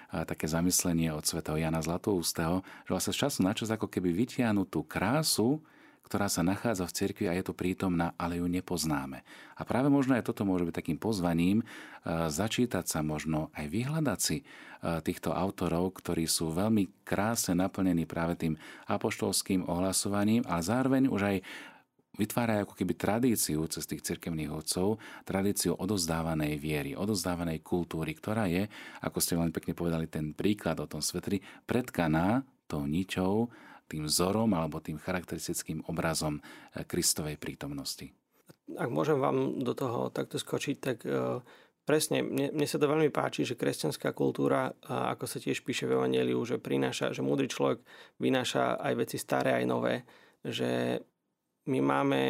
také 0.08 0.48
zamyslenie 0.48 1.12
od 1.12 1.26
svätého 1.28 1.60
Jana 1.60 1.84
Zlatoústeho, 1.84 2.64
že 2.86 2.90
vlastne 2.94 3.12
z 3.12 3.20
času 3.26 3.38
na 3.44 3.52
čas 3.52 3.68
ako 3.68 3.90
keby 3.90 4.14
vytiahnu 4.14 4.64
tú 4.64 4.86
krásu 4.86 5.60
ktorá 6.04 6.28
sa 6.28 6.44
nachádza 6.44 6.84
v 6.84 6.96
cirkvi 6.96 7.24
a 7.26 7.36
je 7.36 7.44
tu 7.48 7.56
prítomná, 7.56 8.12
ale 8.20 8.38
ju 8.38 8.46
nepoznáme. 8.46 9.24
A 9.56 9.62
práve 9.64 9.88
možno 9.88 10.14
aj 10.14 10.28
toto 10.28 10.44
môže 10.44 10.68
byť 10.68 10.76
takým 10.76 10.98
pozvaním 11.00 11.60
e, 11.60 11.64
začítať 12.28 12.84
sa 12.84 13.00
možno 13.00 13.48
aj 13.56 13.66
vyhľadať 13.72 14.18
si 14.20 14.36
e, 14.40 14.44
týchto 15.00 15.32
autorov, 15.32 15.96
ktorí 15.96 16.28
sú 16.28 16.52
veľmi 16.52 17.04
krásne 17.08 17.56
naplnení 17.56 18.04
práve 18.04 18.36
tým 18.36 18.54
apoštolským 18.86 19.64
ohlasovaním, 19.64 20.44
ale 20.44 20.60
zároveň 20.60 21.02
už 21.08 21.22
aj 21.24 21.36
vytvárajú 22.14 22.60
ako 22.66 22.74
keby 22.78 22.92
tradíciu 22.94 23.66
cez 23.66 23.84
tých 23.90 24.06
cirkevných 24.06 24.50
otcov, 24.54 25.02
tradíciu 25.26 25.74
odozdávanej 25.74 26.54
viery, 26.58 26.94
odozdávanej 26.94 27.60
kultúry, 27.66 28.14
ktorá 28.14 28.46
je, 28.46 28.70
ako 29.02 29.18
ste 29.18 29.34
veľmi 29.34 29.54
pekne 29.54 29.74
povedali, 29.74 30.06
ten 30.06 30.30
príklad 30.30 30.78
o 30.78 30.86
tom 30.86 31.02
svetri, 31.02 31.42
predkaná 31.66 32.46
tou 32.70 32.86
ničou 32.86 33.50
tým 33.86 34.08
vzorom 34.08 34.50
alebo 34.56 34.80
tým 34.80 34.96
charakteristickým 35.00 35.84
obrazom 35.88 36.40
eh, 36.40 36.84
Kristovej 36.84 37.36
prítomnosti. 37.36 38.10
Ak 38.80 38.88
môžem 38.88 39.20
vám 39.20 39.60
do 39.60 39.76
toho 39.76 40.08
takto 40.08 40.40
skočiť, 40.40 40.76
tak 40.80 41.04
eh, 41.04 41.40
presne, 41.84 42.24
mne, 42.24 42.52
mne 42.56 42.66
sa 42.68 42.80
to 42.80 42.88
veľmi 42.88 43.12
páči, 43.12 43.44
že 43.44 43.60
kresťanská 43.60 44.16
kultúra, 44.16 44.72
ako 44.88 45.28
sa 45.28 45.36
tiež 45.36 45.60
píše 45.62 45.84
v 45.84 46.00
Evangeliu, 46.00 46.40
že 46.48 46.56
prináša, 46.56 47.12
že 47.12 47.20
múdry 47.20 47.46
človek 47.46 47.84
vynáša 48.18 48.80
aj 48.80 48.92
veci 48.96 49.16
staré, 49.20 49.60
aj 49.60 49.64
nové, 49.68 49.94
že 50.40 51.00
my 51.68 51.80
máme 51.80 52.20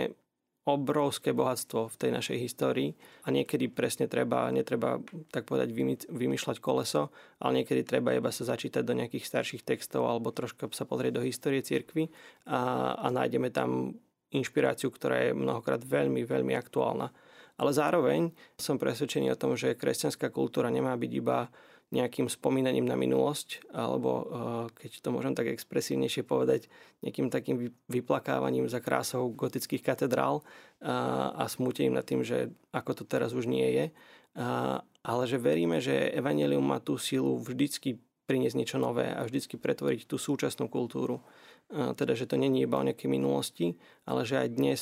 obrovské 0.65 1.37
bohatstvo 1.37 1.93
v 1.93 1.97
tej 2.01 2.11
našej 2.17 2.39
histórii 2.41 2.97
a 3.25 3.29
niekedy 3.29 3.69
presne 3.69 4.09
treba, 4.09 4.49
netreba 4.49 4.97
tak 5.29 5.45
povedať 5.45 5.77
vymýšľať 6.09 6.57
koleso, 6.57 7.13
ale 7.37 7.61
niekedy 7.61 7.85
treba 7.85 8.17
iba 8.17 8.33
sa 8.33 8.49
začítať 8.49 8.81
do 8.81 8.97
nejakých 8.97 9.29
starších 9.29 9.63
textov 9.63 10.09
alebo 10.09 10.33
troška 10.33 10.73
sa 10.73 10.89
pozrieť 10.89 11.21
do 11.21 11.23
histórie 11.23 11.61
cirkvy 11.61 12.09
a, 12.49 12.97
a 12.97 13.07
nájdeme 13.13 13.53
tam 13.53 14.01
inšpiráciu, 14.33 14.89
ktorá 14.89 15.31
je 15.31 15.37
mnohokrát 15.37 15.85
veľmi, 15.85 16.25
veľmi 16.25 16.57
aktuálna. 16.57 17.13
Ale 17.55 17.71
zároveň 17.71 18.35
som 18.59 18.83
presvedčený 18.83 19.31
o 19.31 19.39
tom, 19.39 19.55
že 19.55 19.79
kresťanská 19.79 20.35
kultúra 20.35 20.75
nemá 20.75 20.99
byť 20.99 21.13
iba 21.15 21.47
nejakým 21.95 22.27
spomínaním 22.27 22.85
na 22.85 22.99
minulosť, 22.99 23.71
alebo 23.71 24.11
eh, 24.11 24.27
keď 24.75 24.91
to 24.99 25.09
môžem 25.15 25.39
tak 25.39 25.47
expresívnejšie 25.55 26.27
povedať, 26.27 26.67
nejakým 27.07 27.31
takým 27.31 27.71
vyplakávaním 27.87 28.67
za 28.67 28.83
krásou 28.83 29.31
gotických 29.31 29.87
katedrál 29.87 30.43
eh, 30.43 30.91
a 31.31 31.47
smútením 31.47 31.95
nad 31.95 32.03
tým, 32.03 32.27
že 32.27 32.51
ako 32.75 32.99
to 32.99 33.05
teraz 33.07 33.31
už 33.31 33.47
nie 33.47 33.71
je. 33.71 33.85
Eh, 33.95 34.77
ale 35.05 35.23
že 35.31 35.39
veríme, 35.39 35.79
že 35.79 36.11
Evangelium 36.11 36.67
má 36.67 36.83
tú 36.83 36.99
silu 36.99 37.39
vždycky 37.39 38.03
priniesť 38.25 38.57
niečo 38.57 38.79
nové 38.81 39.13
a 39.13 39.23
vždycky 39.23 39.61
pretvoriť 39.61 40.09
tú 40.09 40.17
súčasnú 40.17 40.73
kultúru. 40.73 41.21
Teda, 41.69 42.17
že 42.17 42.25
to 42.25 42.41
není 42.41 42.65
iba 42.65 42.81
o 42.81 42.87
nejakej 42.89 43.13
minulosti, 43.13 43.77
ale 44.09 44.25
že 44.25 44.41
aj 44.41 44.49
dnes 44.49 44.81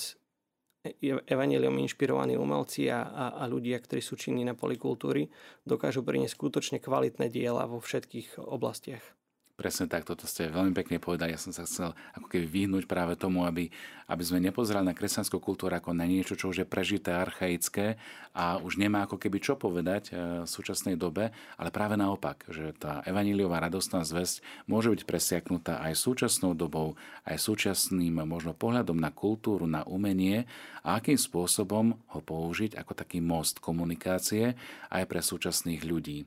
evaneliom 1.26 1.78
inšpirovaní 1.78 2.34
umelci 2.34 2.90
a, 2.90 3.06
a, 3.06 3.24
a 3.38 3.44
ľudia, 3.46 3.78
ktorí 3.78 4.02
sú 4.02 4.18
činní 4.18 4.42
na 4.42 4.58
polikultúry, 4.58 5.30
dokážu 5.62 6.02
priniesť 6.02 6.34
skutočne 6.34 6.78
kvalitné 6.82 7.30
diela 7.30 7.70
vo 7.70 7.78
všetkých 7.78 8.42
oblastiach. 8.42 9.21
Presne 9.52 9.84
tak, 9.84 10.08
toto 10.08 10.24
ste 10.24 10.48
veľmi 10.48 10.72
pekne 10.72 10.96
povedali. 10.96 11.36
Ja 11.36 11.40
som 11.40 11.52
sa 11.52 11.68
chcel 11.68 11.92
ako 12.16 12.24
keby 12.24 12.48
vyhnúť 12.48 12.88
práve 12.88 13.20
tomu, 13.20 13.44
aby, 13.44 13.68
aby 14.08 14.22
sme 14.24 14.40
nepozerali 14.40 14.88
na 14.88 14.96
kresťanskú 14.96 15.36
kultúru 15.44 15.76
ako 15.76 15.92
na 15.92 16.08
niečo, 16.08 16.40
čo 16.40 16.48
už 16.48 16.64
je 16.64 16.66
prežité, 16.66 17.12
archaické 17.12 18.00
a 18.32 18.56
už 18.56 18.80
nemá 18.80 19.04
ako 19.04 19.20
keby 19.20 19.44
čo 19.44 19.60
povedať 19.60 20.08
e, 20.08 20.12
v 20.42 20.48
súčasnej 20.48 20.96
dobe, 20.96 21.36
ale 21.60 21.68
práve 21.68 22.00
naopak, 22.00 22.48
že 22.48 22.72
tá 22.80 23.04
evaníliová 23.04 23.60
radostná 23.60 24.00
zväzť 24.08 24.40
môže 24.64 24.88
byť 24.88 25.04
presiaknutá 25.04 25.84
aj 25.84 26.00
súčasnou 26.00 26.56
dobou, 26.56 26.96
aj 27.28 27.36
súčasným 27.36 28.24
možno 28.24 28.56
pohľadom 28.56 28.96
na 28.96 29.12
kultúru, 29.12 29.68
na 29.68 29.84
umenie 29.84 30.48
a 30.80 30.96
akým 30.96 31.20
spôsobom 31.20 31.92
ho 31.92 32.20
použiť 32.24 32.72
ako 32.80 32.96
taký 32.96 33.20
most 33.20 33.60
komunikácie 33.60 34.56
aj 34.88 35.04
pre 35.04 35.20
súčasných 35.20 35.84
ľudí. 35.84 36.24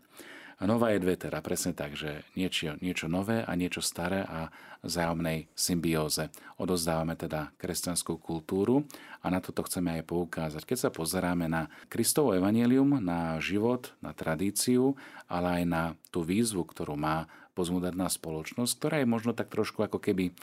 Nová 0.64 0.96
je 0.96 1.04
dve 1.04 1.20
teda, 1.20 1.44
presne 1.44 1.76
tak, 1.76 2.00
že 2.00 2.24
niečo, 2.40 2.80
niečo 2.80 3.12
nové 3.12 3.44
a 3.44 3.52
niečo 3.60 3.84
staré 3.84 4.24
a 4.24 4.48
vzájomnej 4.88 5.52
symbióze. 5.52 6.32
Odozdávame 6.56 7.20
teda 7.20 7.52
kresťanskú 7.60 8.16
kultúru 8.24 8.88
a 9.20 9.28
na 9.28 9.44
toto 9.44 9.68
chceme 9.68 10.00
aj 10.00 10.08
poukázať. 10.08 10.64
Keď 10.64 10.78
sa 10.80 10.90
pozeráme 10.96 11.52
na 11.52 11.68
Kristovo 11.92 12.32
evanelium, 12.32 13.04
na 13.04 13.36
život, 13.44 13.92
na 14.00 14.16
tradíciu, 14.16 14.96
ale 15.28 15.60
aj 15.60 15.64
na 15.68 15.84
tú 16.08 16.24
výzvu, 16.24 16.64
ktorú 16.64 16.96
má 16.96 17.28
postmoderná 17.52 18.08
spoločnosť, 18.08 18.72
ktorá 18.80 18.96
je 19.04 19.08
možno 19.08 19.32
tak 19.32 19.48
trošku 19.48 19.84
ako 19.84 20.00
keby 20.00 20.30
e, 20.30 20.34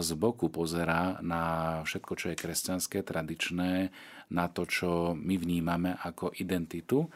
z 0.00 0.10
boku 0.16 0.48
pozerá 0.48 1.20
na 1.20 1.42
všetko, 1.84 2.12
čo 2.16 2.26
je 2.32 2.40
kresťanské, 2.40 3.04
tradičné, 3.04 3.92
na 4.32 4.46
to, 4.48 4.64
čo 4.64 5.12
my 5.12 5.36
vnímame 5.36 5.96
ako 6.00 6.32
identitu 6.40 7.12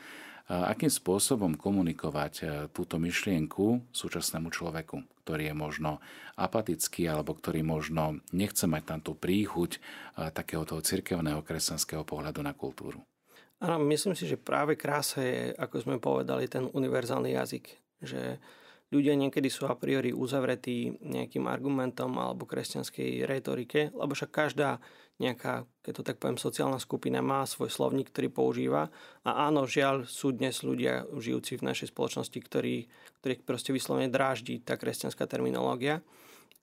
akým 0.51 0.91
spôsobom 0.91 1.55
komunikovať 1.55 2.35
e, 2.43 2.45
túto 2.75 2.99
myšlienku 2.99 3.95
súčasnému 3.95 4.51
človeku, 4.51 4.99
ktorý 5.23 5.47
je 5.47 5.55
možno 5.55 6.03
apatický 6.35 7.07
alebo 7.07 7.39
ktorý 7.39 7.63
možno 7.63 8.19
nechce 8.35 8.67
mať 8.67 8.83
tam 8.83 8.99
tú 8.99 9.15
príchuť 9.15 9.79
e, 9.79 9.81
takéhoto 10.35 10.83
cirkevného 10.83 11.47
kresťanského 11.47 12.03
pohľadu 12.03 12.43
na 12.43 12.51
kultúru. 12.51 12.99
Áno, 13.63 13.79
myslím 13.87 14.19
si, 14.19 14.27
že 14.27 14.41
práve 14.41 14.75
krása 14.75 15.23
je, 15.23 15.55
ako 15.55 15.77
sme 15.79 15.97
povedali, 16.03 16.51
ten 16.51 16.67
univerzálny 16.67 17.31
jazyk. 17.39 17.65
Že 18.03 18.21
ľudia 18.91 19.15
niekedy 19.15 19.47
sú 19.47 19.71
a 19.71 19.79
priori 19.79 20.11
uzavretí 20.11 20.99
nejakým 21.03 21.47
argumentom 21.47 22.11
alebo 22.19 22.47
kresťanskej 22.47 23.23
retorike, 23.27 23.95
lebo 23.95 24.13
však 24.13 24.31
každá 24.31 24.83
nejaká, 25.21 25.69
keď 25.85 25.93
to 26.01 26.03
tak 26.03 26.17
poviem, 26.17 26.41
sociálna 26.41 26.81
skupina 26.81 27.21
má 27.21 27.45
svoj 27.45 27.69
slovník, 27.69 28.09
ktorý 28.09 28.33
používa. 28.33 28.89
A 29.21 29.47
áno, 29.47 29.69
žiaľ, 29.69 30.09
sú 30.09 30.33
dnes 30.33 30.65
ľudia 30.65 31.05
žijúci 31.13 31.61
v 31.61 31.69
našej 31.69 31.93
spoločnosti, 31.93 32.39
ktorí, 32.41 32.89
ktorých 33.21 33.45
proste 33.45 33.77
vyslovene 33.77 34.09
dráždi 34.09 34.65
tá 34.65 34.81
kresťanská 34.81 35.29
terminológia. 35.29 36.01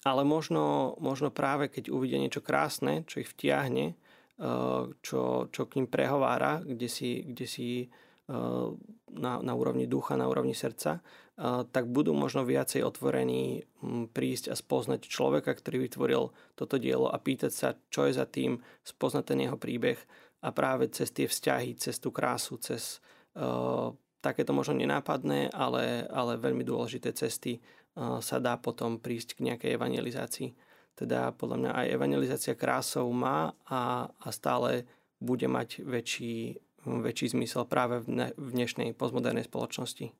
Ale 0.01 0.25
možno, 0.25 0.97
možno 0.97 1.29
práve 1.29 1.69
keď 1.69 1.93
uvidia 1.93 2.17
niečo 2.17 2.41
krásne, 2.41 3.05
čo 3.05 3.21
ich 3.21 3.29
vtiahne, 3.29 3.93
eh, 3.93 4.83
čo, 5.05 5.21
čo 5.53 5.61
k 5.69 5.75
ním 5.77 5.87
prehovára, 5.87 6.65
kde 6.65 6.89
si, 6.89 7.29
kde 7.29 7.45
si 7.45 7.85
eh, 7.85 8.67
na, 9.13 9.33
na 9.37 9.53
úrovni 9.53 9.85
ducha, 9.85 10.17
na 10.17 10.25
úrovni 10.25 10.57
srdca, 10.57 11.05
tak 11.45 11.85
budú 11.85 12.17
možno 12.17 12.41
viacej 12.43 12.81
otvorení 12.81 13.61
prísť 14.09 14.49
a 14.49 14.55
spoznať 14.57 15.05
človeka, 15.05 15.53
ktorý 15.53 15.85
vytvoril 15.85 16.33
toto 16.57 16.81
dielo 16.81 17.13
a 17.13 17.21
pýtať 17.21 17.51
sa, 17.53 17.77
čo 17.93 18.09
je 18.09 18.17
za 18.17 18.25
tým, 18.25 18.57
spoznať 18.81 19.23
ten 19.23 19.39
jeho 19.45 19.57
príbeh 19.57 20.01
a 20.41 20.49
práve 20.49 20.89
cez 20.89 21.13
tie 21.13 21.29
vzťahy, 21.29 21.77
cez 21.77 22.01
tú 22.01 22.09
krásu, 22.09 22.57
cez 22.57 22.97
uh, 23.37 23.93
takéto 24.17 24.49
možno 24.49 24.81
nenápadné, 24.81 25.53
ale, 25.53 26.09
ale 26.09 26.41
veľmi 26.41 26.65
dôležité 26.65 27.13
cesty 27.13 27.61
sa 27.97 28.37
dá 28.37 28.61
potom 28.61 29.01
prísť 29.01 29.37
k 29.37 29.45
nejakej 29.49 29.73
evangelizácii. 29.73 30.49
Teda 30.93 31.33
podľa 31.33 31.57
mňa 31.57 31.71
aj 31.73 31.93
evangelizácia 31.93 32.53
krásou 32.53 33.09
má 33.09 33.57
a, 33.65 34.09
a 34.09 34.27
stále 34.29 34.85
bude 35.17 35.49
mať 35.49 35.81
väčší, 35.81 36.61
väčší 36.85 37.33
zmysel 37.33 37.65
práve 37.65 38.05
v, 38.05 38.07
ne, 38.09 38.27
v 38.37 38.49
dnešnej 38.53 38.93
postmodernej 38.93 39.49
spoločnosti. 39.49 40.13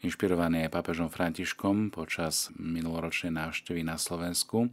Inšpirovaný 0.00 0.64
aj 0.64 0.72
pápežom 0.72 1.12
Františkom 1.12 1.92
počas 1.92 2.48
minuloročnej 2.56 3.36
návštevy 3.36 3.84
na 3.84 4.00
Slovensku 4.00 4.64
e, 4.64 4.68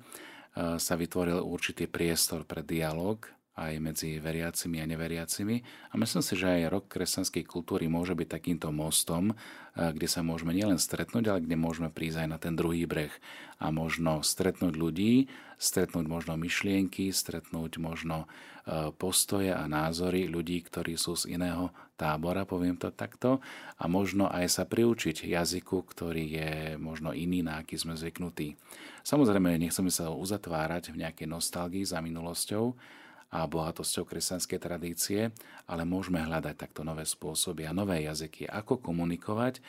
sa 0.80 0.94
vytvoril 0.96 1.44
určitý 1.44 1.84
priestor 1.84 2.48
pre 2.48 2.64
dialog 2.64 3.37
aj 3.58 3.74
medzi 3.82 4.22
veriacimi 4.22 4.78
a 4.80 4.86
neveriacimi. 4.86 5.66
A 5.90 5.94
myslím 5.98 6.22
si, 6.22 6.38
že 6.38 6.46
aj 6.46 6.70
rok 6.70 6.86
kresťanskej 6.94 7.44
kultúry 7.50 7.90
môže 7.90 8.14
byť 8.14 8.30
takýmto 8.30 8.70
mostom, 8.70 9.34
eh, 9.34 9.90
kde 9.92 10.06
sa 10.06 10.22
môžeme 10.22 10.54
nielen 10.54 10.78
stretnúť, 10.78 11.26
ale 11.26 11.40
kde 11.42 11.58
môžeme 11.58 11.90
prísť 11.90 12.24
aj 12.24 12.28
na 12.30 12.38
ten 12.38 12.54
druhý 12.54 12.86
breh 12.86 13.12
a 13.58 13.74
možno 13.74 14.22
stretnúť 14.22 14.78
ľudí, 14.78 15.26
stretnúť 15.58 16.06
možno 16.06 16.38
myšlienky, 16.38 17.10
stretnúť 17.10 17.82
možno 17.82 18.30
eh, 18.30 18.94
postoje 18.94 19.50
a 19.50 19.66
názory 19.66 20.30
ľudí, 20.30 20.62
ktorí 20.62 20.94
sú 20.94 21.18
z 21.18 21.34
iného 21.34 21.74
tábora, 21.98 22.46
poviem 22.46 22.78
to 22.78 22.94
takto, 22.94 23.42
a 23.82 23.90
možno 23.90 24.30
aj 24.30 24.54
sa 24.54 24.64
priučiť 24.70 25.26
jazyku, 25.26 25.82
ktorý 25.82 26.24
je 26.30 26.52
možno 26.78 27.10
iný, 27.10 27.42
na 27.42 27.66
aký 27.66 27.74
sme 27.74 27.98
zvyknutí. 27.98 28.54
Samozrejme, 29.02 29.58
nechceme 29.58 29.90
sa 29.90 30.14
uzatvárať 30.14 30.94
v 30.94 31.02
nejakej 31.02 31.26
nostalgii 31.26 31.84
za 31.90 31.98
minulosťou, 32.06 32.78
a 33.28 33.44
bohatosťou 33.44 34.08
kresťanskej 34.08 34.60
tradície, 34.60 35.22
ale 35.68 35.84
môžeme 35.84 36.24
hľadať 36.24 36.56
takto 36.56 36.88
nové 36.88 37.04
spôsoby 37.04 37.68
a 37.68 37.76
nové 37.76 38.08
jazyky, 38.08 38.48
ako 38.48 38.80
komunikovať 38.80 39.60
e, 39.60 39.62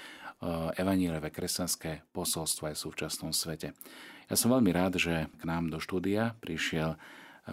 evaníliové 0.78 1.34
kresťanské 1.34 2.06
posolstvo 2.14 2.70
aj 2.70 2.74
v 2.78 2.84
súčasnom 2.86 3.32
svete. 3.34 3.74
Ja 4.30 4.36
som 4.38 4.54
veľmi 4.54 4.70
rád, 4.70 5.02
že 5.02 5.26
k 5.26 5.42
nám 5.42 5.74
do 5.74 5.82
štúdia 5.82 6.38
prišiel 6.38 6.94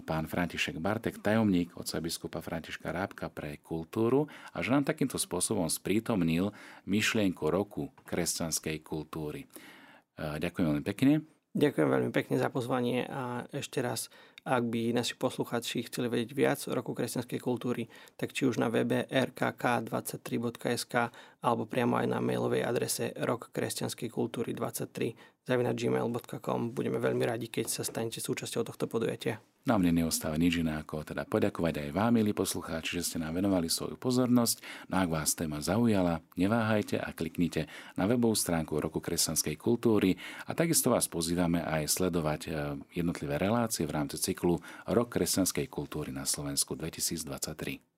pán 0.03 0.27
František 0.27 0.77
Bartek, 0.77 1.23
tajomník 1.23 1.73
otca 1.79 2.03
biskupa 2.03 2.43
Františka 2.43 2.91
Rábka 2.91 3.31
pre 3.31 3.63
kultúru 3.63 4.27
a 4.51 4.59
že 4.59 4.75
nám 4.75 4.83
takýmto 4.83 5.15
spôsobom 5.15 5.71
sprítomnil 5.71 6.51
myšlienku 6.83 7.47
roku 7.47 7.95
kresťanskej 8.05 8.77
kultúry. 8.85 9.47
E, 9.47 10.37
ďakujem 10.37 10.65
veľmi 10.69 10.85
pekne. 10.85 11.25
Ďakujem 11.55 11.87
veľmi 11.87 12.11
pekne 12.11 12.35
za 12.35 12.51
pozvanie 12.51 13.07
a 13.07 13.47
ešte 13.55 13.79
raz 13.79 14.11
ak 14.45 14.63
by 14.69 14.93
naši 14.93 15.17
poslucháči 15.17 15.89
chceli 15.89 16.05
vedieť 16.05 16.31
viac 16.37 16.61
o 16.69 16.77
roku 16.77 16.93
kresťanskej 16.93 17.41
kultúry, 17.41 17.89
tak 18.13 18.29
či 18.29 18.45
už 18.45 18.61
na 18.61 18.69
webe 18.69 19.09
rkk23.sk 19.09 20.93
alebo 21.41 21.65
priamo 21.65 21.97
aj 21.97 22.07
na 22.13 22.21
mailovej 22.21 22.61
adrese 22.61 23.09
rok 23.25 23.49
kresťanskej 23.49 24.09
kultúry 24.13 24.53
23 24.53 25.49
gmail.com. 25.49 26.59
Budeme 26.77 27.01
veľmi 27.01 27.25
radi, 27.25 27.49
keď 27.49 27.65
sa 27.69 27.81
stanete 27.81 28.21
súčasťou 28.21 28.61
tohto 28.61 28.85
podujatia. 28.85 29.41
Nám 29.65 29.81
mne 29.81 30.05
neostáva 30.05 30.37
nič 30.37 30.61
iné 30.61 30.77
ako 30.77 31.01
teda 31.01 31.25
poďakovať 31.25 31.89
aj 31.89 31.97
vám, 31.97 32.13
milí 32.13 32.37
poslucháči, 32.37 33.01
že 33.01 33.05
ste 33.09 33.17
nám 33.17 33.33
venovali 33.33 33.65
svoju 33.65 33.97
pozornosť. 33.97 34.61
No 34.93 35.01
ak 35.01 35.09
vás 35.09 35.33
téma 35.33 35.57
zaujala, 35.57 36.21
neváhajte 36.37 37.01
a 37.01 37.09
kliknite 37.09 37.65
na 37.97 38.05
webovú 38.05 38.37
stránku 38.37 38.77
Roku 38.77 39.01
kresťanskej 39.01 39.57
kultúry 39.57 40.21
a 40.45 40.53
takisto 40.53 40.93
vás 40.93 41.09
pozývame 41.09 41.65
aj 41.65 41.97
sledovať 41.97 42.41
e, 42.45 42.49
jednotlivé 42.93 43.41
relácie 43.41 43.89
v 43.89 43.95
rámci 43.97 44.21
cyklu 44.21 44.61
Rok 44.85 45.09
kresťanskej 45.09 45.65
kultúry 45.65 46.13
na 46.13 46.29
Slovensku 46.29 46.77
2023. 46.77 47.94